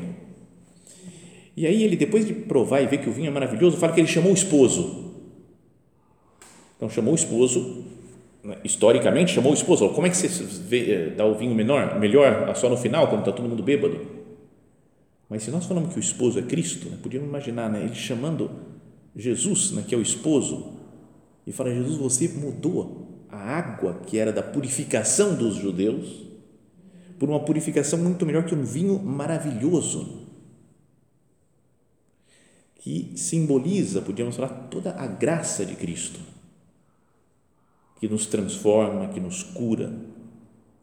E 1.56 1.66
aí 1.66 1.84
ele, 1.84 1.96
depois 1.96 2.26
de 2.26 2.34
provar 2.34 2.82
e 2.82 2.88
ver 2.88 2.98
que 2.98 3.10
o 3.10 3.14
vinho 3.14 3.28
é 3.28 3.32
maravilhoso, 3.32 3.78
fala 3.78 3.94
que 3.94 4.02
ele 4.02 4.08
chamou 4.08 4.32
o 4.32 4.36
esposo. 4.36 5.14
Então 6.76 6.90
chamou 6.90 7.14
o 7.14 7.16
esposo, 7.16 7.86
né? 8.44 8.58
historicamente 8.64 9.32
chamou 9.32 9.52
o 9.52 9.56
esposo. 9.56 9.90
Como 9.90 10.06
é 10.06 10.10
que 10.10 10.18
você 10.18 10.28
vê, 10.68 10.92
eh, 10.92 11.10
dá 11.12 11.26
o 11.26 11.36
vinho 11.36 11.56
menor, 11.56 11.98
melhor 12.00 12.54
só 12.56 12.70
no 12.70 12.76
final, 12.76 13.08
quando 13.08 13.22
está 13.22 13.32
todo 13.32 13.48
mundo 13.48 13.64
bêbado? 13.64 14.00
Mas 15.30 15.44
se 15.44 15.52
nós 15.52 15.66
falamos 15.66 15.94
que 15.94 16.00
o 16.00 16.02
esposo 16.02 16.38
é 16.38 16.42
Cristo, 16.42 16.90
né, 16.90 16.98
podíamos 17.02 17.28
imaginar 17.30 17.70
né, 17.70 17.84
ele 17.84 17.96
chamando 17.96 18.52
Jesus, 19.16 19.72
né, 19.72 19.84
que 19.88 19.96
é 19.96 19.98
o 19.98 20.02
esposo, 20.02 20.74
e 21.48 21.54
fala: 21.54 21.74
Jesus, 21.74 21.98
você 21.98 22.28
mudou 22.28 23.26
a 23.30 23.38
água 23.38 24.02
que 24.06 24.18
era 24.18 24.32
da 24.32 24.44
purificação 24.44 25.36
dos 25.36 25.56
judeus 25.56 26.25
por 27.20 27.30
uma 27.30 27.40
purificação 27.40 28.00
muito 28.00 28.26
melhor 28.26 28.46
que 28.46 28.56
um 28.56 28.64
vinho 28.64 29.00
maravilhoso, 29.00 30.28
que 32.76 33.14
simboliza, 33.16 34.02
podíamos 34.02 34.36
falar, 34.36 34.68
toda 34.70 34.92
a 34.92 35.08
graça 35.08 35.66
de 35.66 35.76
Cristo, 35.76 36.20
que 38.00 38.08
nos 38.08 38.26
transforma, 38.26 39.08
que 39.08 39.20
nos 39.20 39.44
cura. 39.44 39.94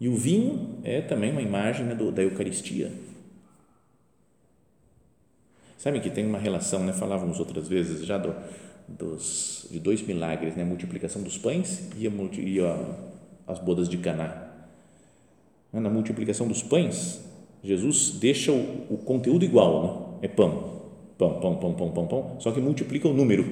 E 0.01 0.09
o 0.09 0.17
vinho 0.17 0.79
é 0.83 1.01
também 1.01 1.31
uma 1.31 1.43
imagem 1.43 1.87
né, 1.87 1.95
do, 1.95 2.11
da 2.11 2.23
Eucaristia 2.23 2.91
Sabe 5.83 5.99
que 5.99 6.11
tem 6.11 6.25
uma 6.25 6.39
relação, 6.39 6.85
né? 6.85 6.93
falávamos 6.93 7.41
outras 7.41 7.67
vezes 7.67 8.07
já 8.07 8.17
do, 8.17 8.33
dos, 8.87 9.67
de 9.69 9.81
dois 9.81 10.01
milagres, 10.01 10.55
né? 10.55 10.63
a 10.63 10.65
multiplicação 10.65 11.21
dos 11.25 11.37
pães 11.37 11.91
e, 11.97 12.07
a, 12.07 12.11
e 12.39 12.61
a, 12.61 12.95
as 13.49 13.59
bodas 13.59 13.89
de 13.89 13.97
Caná. 13.97 14.52
Na 15.73 15.89
multiplicação 15.89 16.47
dos 16.47 16.63
pães, 16.63 17.25
Jesus 17.63 18.19
deixa 18.21 18.53
o, 18.53 18.87
o 18.91 18.99
conteúdo 18.99 19.45
igual, 19.45 19.83
né? 19.83 20.27
é 20.27 20.29
pão, 20.29 20.83
pão, 21.17 21.41
pão, 21.41 21.57
pão, 21.57 21.73
pão, 21.73 21.91
pão, 21.91 22.07
pão, 22.07 22.37
só 22.39 22.51
que 22.51 22.61
multiplica 22.61 23.09
o 23.09 23.15
número. 23.15 23.45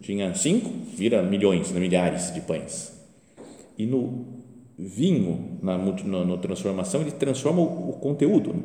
Tinha 0.00 0.34
cinco, 0.34 0.70
vira 0.96 1.22
milhões, 1.22 1.70
né? 1.70 1.78
milhares 1.78 2.32
de 2.34 2.40
pães. 2.40 2.92
E 3.76 3.86
no 3.86 4.26
vinho, 4.76 5.58
na, 5.62 5.78
na, 5.78 6.24
na 6.24 6.36
transformação, 6.38 7.00
ele 7.00 7.12
transforma 7.12 7.60
o, 7.60 7.90
o 7.90 7.92
conteúdo. 7.94 8.52
Né? 8.52 8.62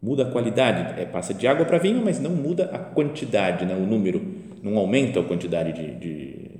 muda 0.00 0.22
a 0.22 0.30
qualidade, 0.30 1.00
é, 1.00 1.04
passa 1.04 1.34
de 1.34 1.46
água 1.46 1.66
para 1.66 1.78
vinho, 1.78 2.02
mas 2.04 2.20
não 2.20 2.30
muda 2.30 2.66
a 2.66 2.78
quantidade, 2.78 3.66
né, 3.66 3.74
o 3.74 3.86
número, 3.86 4.22
não 4.62 4.76
aumenta 4.78 5.20
a 5.20 5.24
quantidade 5.24 5.72
de, 5.72 5.94
de, 5.96 6.50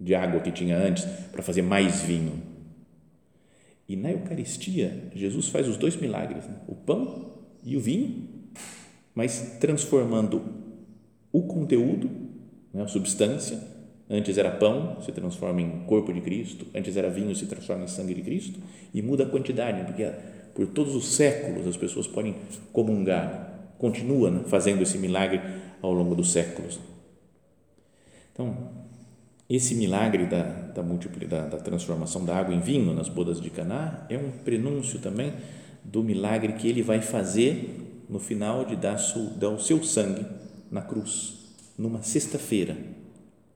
de 0.00 0.14
água 0.14 0.40
que 0.40 0.50
tinha 0.50 0.76
antes 0.76 1.04
para 1.30 1.42
fazer 1.42 1.62
mais 1.62 2.02
vinho. 2.02 2.49
E 3.90 3.96
na 3.96 4.12
Eucaristia, 4.12 5.10
Jesus 5.16 5.48
faz 5.48 5.66
os 5.66 5.76
dois 5.76 5.96
milagres, 5.96 6.46
né, 6.46 6.60
o 6.68 6.76
pão 6.76 7.40
e 7.64 7.76
o 7.76 7.80
vinho, 7.80 8.28
mas 9.12 9.56
transformando 9.58 10.40
o 11.32 11.42
conteúdo, 11.42 12.08
né, 12.72 12.84
a 12.84 12.86
substância, 12.86 13.60
antes 14.08 14.38
era 14.38 14.48
pão, 14.48 15.02
se 15.02 15.10
transforma 15.10 15.60
em 15.60 15.80
corpo 15.86 16.12
de 16.12 16.20
Cristo, 16.20 16.68
antes 16.72 16.96
era 16.96 17.10
vinho, 17.10 17.34
se 17.34 17.46
transforma 17.46 17.82
em 17.82 17.88
sangue 17.88 18.14
de 18.14 18.22
Cristo, 18.22 18.60
e 18.94 19.02
muda 19.02 19.24
a 19.24 19.28
quantidade, 19.28 19.84
porque 19.84 20.08
por 20.54 20.68
todos 20.68 20.94
os 20.94 21.16
séculos 21.16 21.66
as 21.66 21.76
pessoas 21.76 22.06
podem 22.06 22.36
comungar, 22.72 23.72
continua 23.76 24.30
né, 24.30 24.44
fazendo 24.46 24.84
esse 24.84 24.98
milagre 24.98 25.40
ao 25.82 25.92
longo 25.92 26.14
dos 26.14 26.30
séculos. 26.30 26.78
Então, 28.32 28.56
esse 29.50 29.74
milagre 29.74 30.26
da, 30.26 30.42
da, 30.42 30.80
da, 30.80 31.46
da 31.48 31.58
transformação 31.58 32.24
da 32.24 32.36
água 32.36 32.54
em 32.54 32.60
vinho 32.60 32.94
nas 32.94 33.08
bodas 33.08 33.40
de 33.40 33.50
Caná 33.50 34.06
é 34.08 34.16
um 34.16 34.30
prenúncio 34.30 35.00
também 35.00 35.32
do 35.82 36.04
milagre 36.04 36.52
que 36.52 36.68
ele 36.68 36.82
vai 36.82 37.00
fazer 37.00 38.04
no 38.08 38.20
final 38.20 38.64
de 38.64 38.76
dar, 38.76 38.96
dar 39.36 39.48
o 39.48 39.58
seu 39.58 39.82
sangue 39.82 40.24
na 40.70 40.82
cruz, 40.82 41.56
numa 41.76 42.00
sexta-feira, 42.00 42.76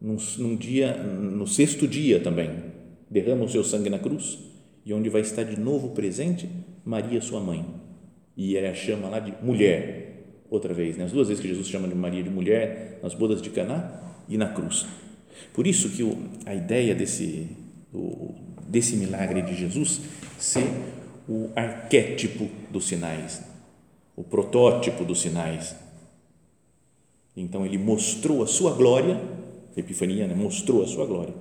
num, 0.01 0.17
num 0.39 0.57
dia, 0.57 0.97
no 0.97 1.47
sexto 1.47 1.87
dia 1.87 2.19
também, 2.19 2.51
derrama 3.09 3.45
o 3.45 3.49
seu 3.49 3.63
sangue 3.63 3.89
na 3.89 3.99
cruz 4.01 4.39
e 4.85 4.93
onde 4.93 5.09
vai 5.09 5.21
estar 5.21 5.45
de 5.45 5.59
novo 5.59 5.91
presente 5.91 6.49
Maria, 6.85 7.21
sua 7.21 7.39
mãe. 7.39 7.65
E 8.37 8.57
ele 8.57 8.67
a 8.67 8.75
chama 8.75 9.09
lá 9.09 9.21
de 9.21 9.33
mulher, 9.45 10.43
outra 10.51 10.75
vez, 10.75 10.97
né? 10.97 11.05
as 11.05 11.13
duas 11.13 11.29
vezes 11.29 11.41
que 11.41 11.49
Jesus 11.49 11.69
chama 11.69 11.87
de 11.87 11.95
Maria 11.95 12.23
de 12.23 12.31
mulher, 12.31 12.99
nas 13.01 13.15
bodas 13.15 13.41
de 13.41 13.49
Caná 13.51 14.01
e 14.29 14.37
na 14.37 14.49
cruz. 14.49 14.87
Por 15.53 15.67
isso 15.67 15.91
que 15.91 16.03
o, 16.03 16.19
a 16.47 16.55
ideia 16.55 16.95
desse, 16.95 17.49
o, 17.93 18.35
desse 18.67 18.97
milagre 18.97 19.43
de 19.43 19.55
Jesus 19.55 20.01
ser 20.39 20.69
o 21.29 21.51
arquétipo 21.57 22.49
dos 22.71 22.87
sinais, 22.87 23.43
o 24.17 24.23
protótipo 24.23 25.05
dos 25.05 25.21
sinais. 25.21 25.75
Então 27.37 27.65
ele 27.65 27.79
mostrou 27.79 28.43
a 28.43 28.47
sua 28.47 28.73
glória, 28.73 29.21
Epifania 29.77 30.27
né? 30.27 30.35
mostrou 30.35 30.83
a 30.83 30.87
sua 30.87 31.07
glória, 31.07 31.35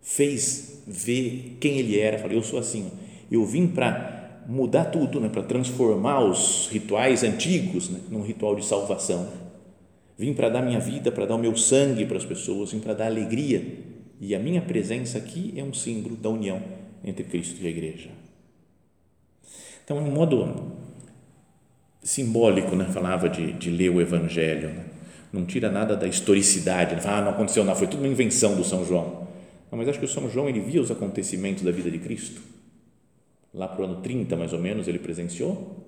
fez 0.00 0.82
ver 0.86 1.56
quem 1.60 1.78
ele 1.78 1.98
era, 1.98 2.18
falou, 2.18 2.36
eu 2.36 2.42
sou 2.42 2.58
assim, 2.58 2.90
eu 3.30 3.44
vim 3.44 3.66
para 3.66 4.44
mudar 4.48 4.84
tudo, 4.86 5.20
né, 5.20 5.28
para 5.28 5.42
transformar 5.42 6.20
os 6.24 6.68
rituais 6.70 7.24
antigos 7.24 7.88
né, 7.90 8.00
num 8.08 8.22
ritual 8.22 8.54
de 8.54 8.64
salvação. 8.64 9.28
Vim 10.18 10.32
para 10.32 10.48
dar 10.48 10.62
minha 10.62 10.80
vida, 10.80 11.12
para 11.12 11.26
dar 11.26 11.34
o 11.34 11.38
meu 11.38 11.56
sangue 11.56 12.06
para 12.06 12.16
as 12.16 12.24
pessoas, 12.24 12.72
vim 12.72 12.80
para 12.80 12.94
dar 12.94 13.06
alegria. 13.06 13.62
E 14.20 14.34
a 14.34 14.38
minha 14.38 14.62
presença 14.62 15.18
aqui 15.18 15.52
é 15.56 15.62
um 15.62 15.74
símbolo 15.74 16.16
da 16.16 16.30
união 16.30 16.62
entre 17.04 17.24
Cristo 17.24 17.62
e 17.62 17.66
a 17.66 17.70
Igreja. 17.70 18.08
Então, 19.84 19.98
é 19.98 20.00
um 20.00 20.10
modo 20.10 20.72
simbólico, 22.02 22.74
né? 22.74 22.86
falava 22.86 23.28
de, 23.28 23.52
de 23.52 23.70
ler 23.70 23.90
o 23.90 24.00
Evangelho. 24.00 24.68
Né? 24.68 24.84
Não 25.32 25.44
tira 25.44 25.70
nada 25.70 25.94
da 25.94 26.06
historicidade. 26.06 27.00
Fala, 27.02 27.18
ah, 27.18 27.22
não 27.22 27.30
aconteceu 27.30 27.62
nada, 27.62 27.78
foi 27.78 27.86
tudo 27.86 28.00
uma 28.00 28.08
invenção 28.08 28.56
do 28.56 28.64
São 28.64 28.84
João. 28.84 29.26
Não, 29.70 29.78
mas 29.78 29.88
acho 29.88 29.98
que 29.98 30.04
o 30.04 30.08
São 30.08 30.30
João 30.30 30.48
ele 30.48 30.60
via 30.60 30.80
os 30.80 30.90
acontecimentos 30.90 31.62
da 31.62 31.70
vida 31.70 31.90
de 31.90 31.98
Cristo 31.98 32.40
lá 33.56 33.66
para 33.66 33.80
o 33.80 33.84
ano 33.86 33.96
30 34.02 34.36
mais 34.36 34.52
ou 34.52 34.58
menos 34.58 34.86
ele 34.86 34.98
presenciou 34.98 35.82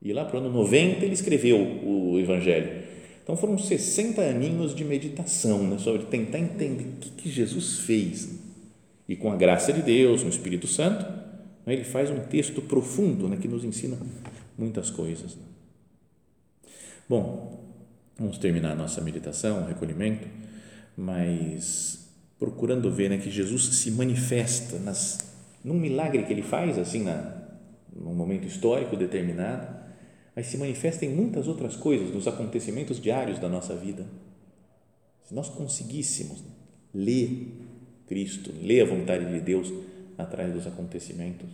e 0.00 0.12
lá 0.12 0.24
para 0.24 0.36
o 0.36 0.38
ano 0.38 0.50
90 0.50 1.04
ele 1.04 1.14
escreveu 1.14 1.58
o 1.58 2.18
Evangelho. 2.20 2.83
Então 3.24 3.36
foram 3.36 3.56
60 3.58 4.20
aninhos 4.20 4.74
de 4.74 4.84
meditação 4.84 5.66
né, 5.66 5.78
sobre 5.78 6.04
tentar 6.04 6.38
entender 6.38 6.84
o 6.84 7.00
que, 7.00 7.10
que 7.10 7.30
Jesus 7.30 7.78
fez. 7.80 8.38
E 9.08 9.16
com 9.16 9.32
a 9.32 9.36
graça 9.36 9.72
de 9.72 9.82
Deus, 9.82 10.20
com 10.20 10.28
o 10.28 10.30
Espírito 10.30 10.66
Santo, 10.66 11.04
né, 11.64 11.72
ele 11.72 11.84
faz 11.84 12.10
um 12.10 12.20
texto 12.20 12.60
profundo 12.60 13.26
né, 13.26 13.38
que 13.40 13.48
nos 13.48 13.64
ensina 13.64 13.96
muitas 14.58 14.90
coisas. 14.90 15.38
Bom, 17.08 17.64
vamos 18.18 18.36
terminar 18.36 18.72
a 18.72 18.76
nossa 18.76 19.00
meditação, 19.00 19.64
recolhimento, 19.66 20.28
mas 20.94 22.10
procurando 22.38 22.90
ver 22.90 23.08
né, 23.08 23.16
que 23.16 23.30
Jesus 23.30 23.64
se 23.76 23.90
manifesta 23.90 24.78
nas 24.78 25.18
num 25.64 25.74
milagre 25.74 26.24
que 26.24 26.32
ele 26.32 26.42
faz, 26.42 26.76
assim, 26.76 27.02
na, 27.02 27.32
num 27.90 28.14
momento 28.14 28.46
histórico 28.46 28.96
determinado, 28.96 29.73
mas 30.34 30.46
se 30.46 30.58
manifesta 30.58 31.04
em 31.04 31.08
muitas 31.08 31.46
outras 31.46 31.76
coisas, 31.76 32.10
nos 32.12 32.26
acontecimentos 32.26 33.00
diários 33.00 33.38
da 33.38 33.48
nossa 33.48 33.74
vida. 33.76 34.06
Se 35.22 35.34
nós 35.34 35.48
conseguíssemos 35.48 36.42
ler 36.92 37.52
Cristo, 38.06 38.52
ler 38.60 38.82
a 38.82 38.86
vontade 38.86 39.26
de 39.26 39.40
Deus 39.40 39.72
atrás 40.18 40.52
dos 40.52 40.66
acontecimentos, 40.66 41.48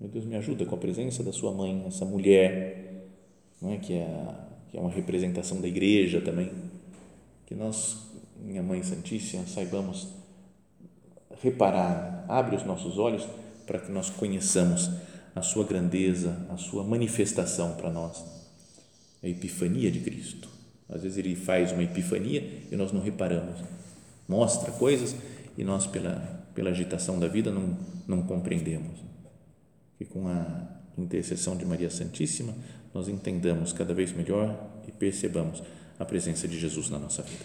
meu 0.00 0.10
Deus, 0.10 0.24
me 0.24 0.34
ajuda 0.34 0.66
com 0.66 0.74
a 0.74 0.78
presença 0.78 1.22
da 1.22 1.32
sua 1.32 1.52
mãe, 1.52 1.84
essa 1.86 2.04
mulher, 2.04 3.06
não 3.60 3.72
é? 3.72 3.78
Que, 3.78 3.94
é, 3.94 4.34
que 4.68 4.76
é 4.76 4.80
uma 4.80 4.90
representação 4.90 5.60
da 5.60 5.68
igreja 5.68 6.20
também, 6.20 6.50
que 7.46 7.54
nós, 7.54 7.98
minha 8.40 8.64
Mãe 8.64 8.82
Santíssima, 8.82 9.46
saibamos 9.46 10.08
reparar, 11.40 12.24
abre 12.28 12.56
os 12.56 12.64
nossos 12.64 12.98
olhos 12.98 13.28
para 13.64 13.78
que 13.78 13.92
nós 13.92 14.10
conheçamos 14.10 14.90
a 15.34 15.42
sua 15.42 15.64
grandeza, 15.64 16.46
a 16.50 16.56
sua 16.56 16.84
manifestação 16.84 17.74
para 17.74 17.90
nós, 17.90 18.24
a 19.22 19.28
epifania 19.28 19.90
de 19.90 20.00
Cristo. 20.00 20.48
Às 20.88 21.02
vezes 21.02 21.18
ele 21.18 21.34
faz 21.34 21.72
uma 21.72 21.82
epifania 21.82 22.66
e 22.70 22.76
nós 22.76 22.92
não 22.92 23.00
reparamos. 23.00 23.60
Mostra 24.28 24.70
coisas 24.72 25.16
e 25.56 25.64
nós, 25.64 25.86
pela, 25.86 26.16
pela 26.54 26.70
agitação 26.70 27.18
da 27.18 27.28
vida, 27.28 27.50
não, 27.50 27.76
não 28.06 28.22
compreendemos. 28.22 28.98
Que 29.98 30.04
com 30.04 30.28
a 30.28 30.68
intercessão 30.98 31.56
de 31.56 31.64
Maria 31.64 31.90
Santíssima, 31.90 32.54
nós 32.92 33.08
entendamos 33.08 33.72
cada 33.72 33.94
vez 33.94 34.12
melhor 34.12 34.70
e 34.86 34.92
percebamos 34.92 35.62
a 35.98 36.04
presença 36.04 36.46
de 36.46 36.58
Jesus 36.58 36.90
na 36.90 36.98
nossa 36.98 37.22
vida. 37.22 37.44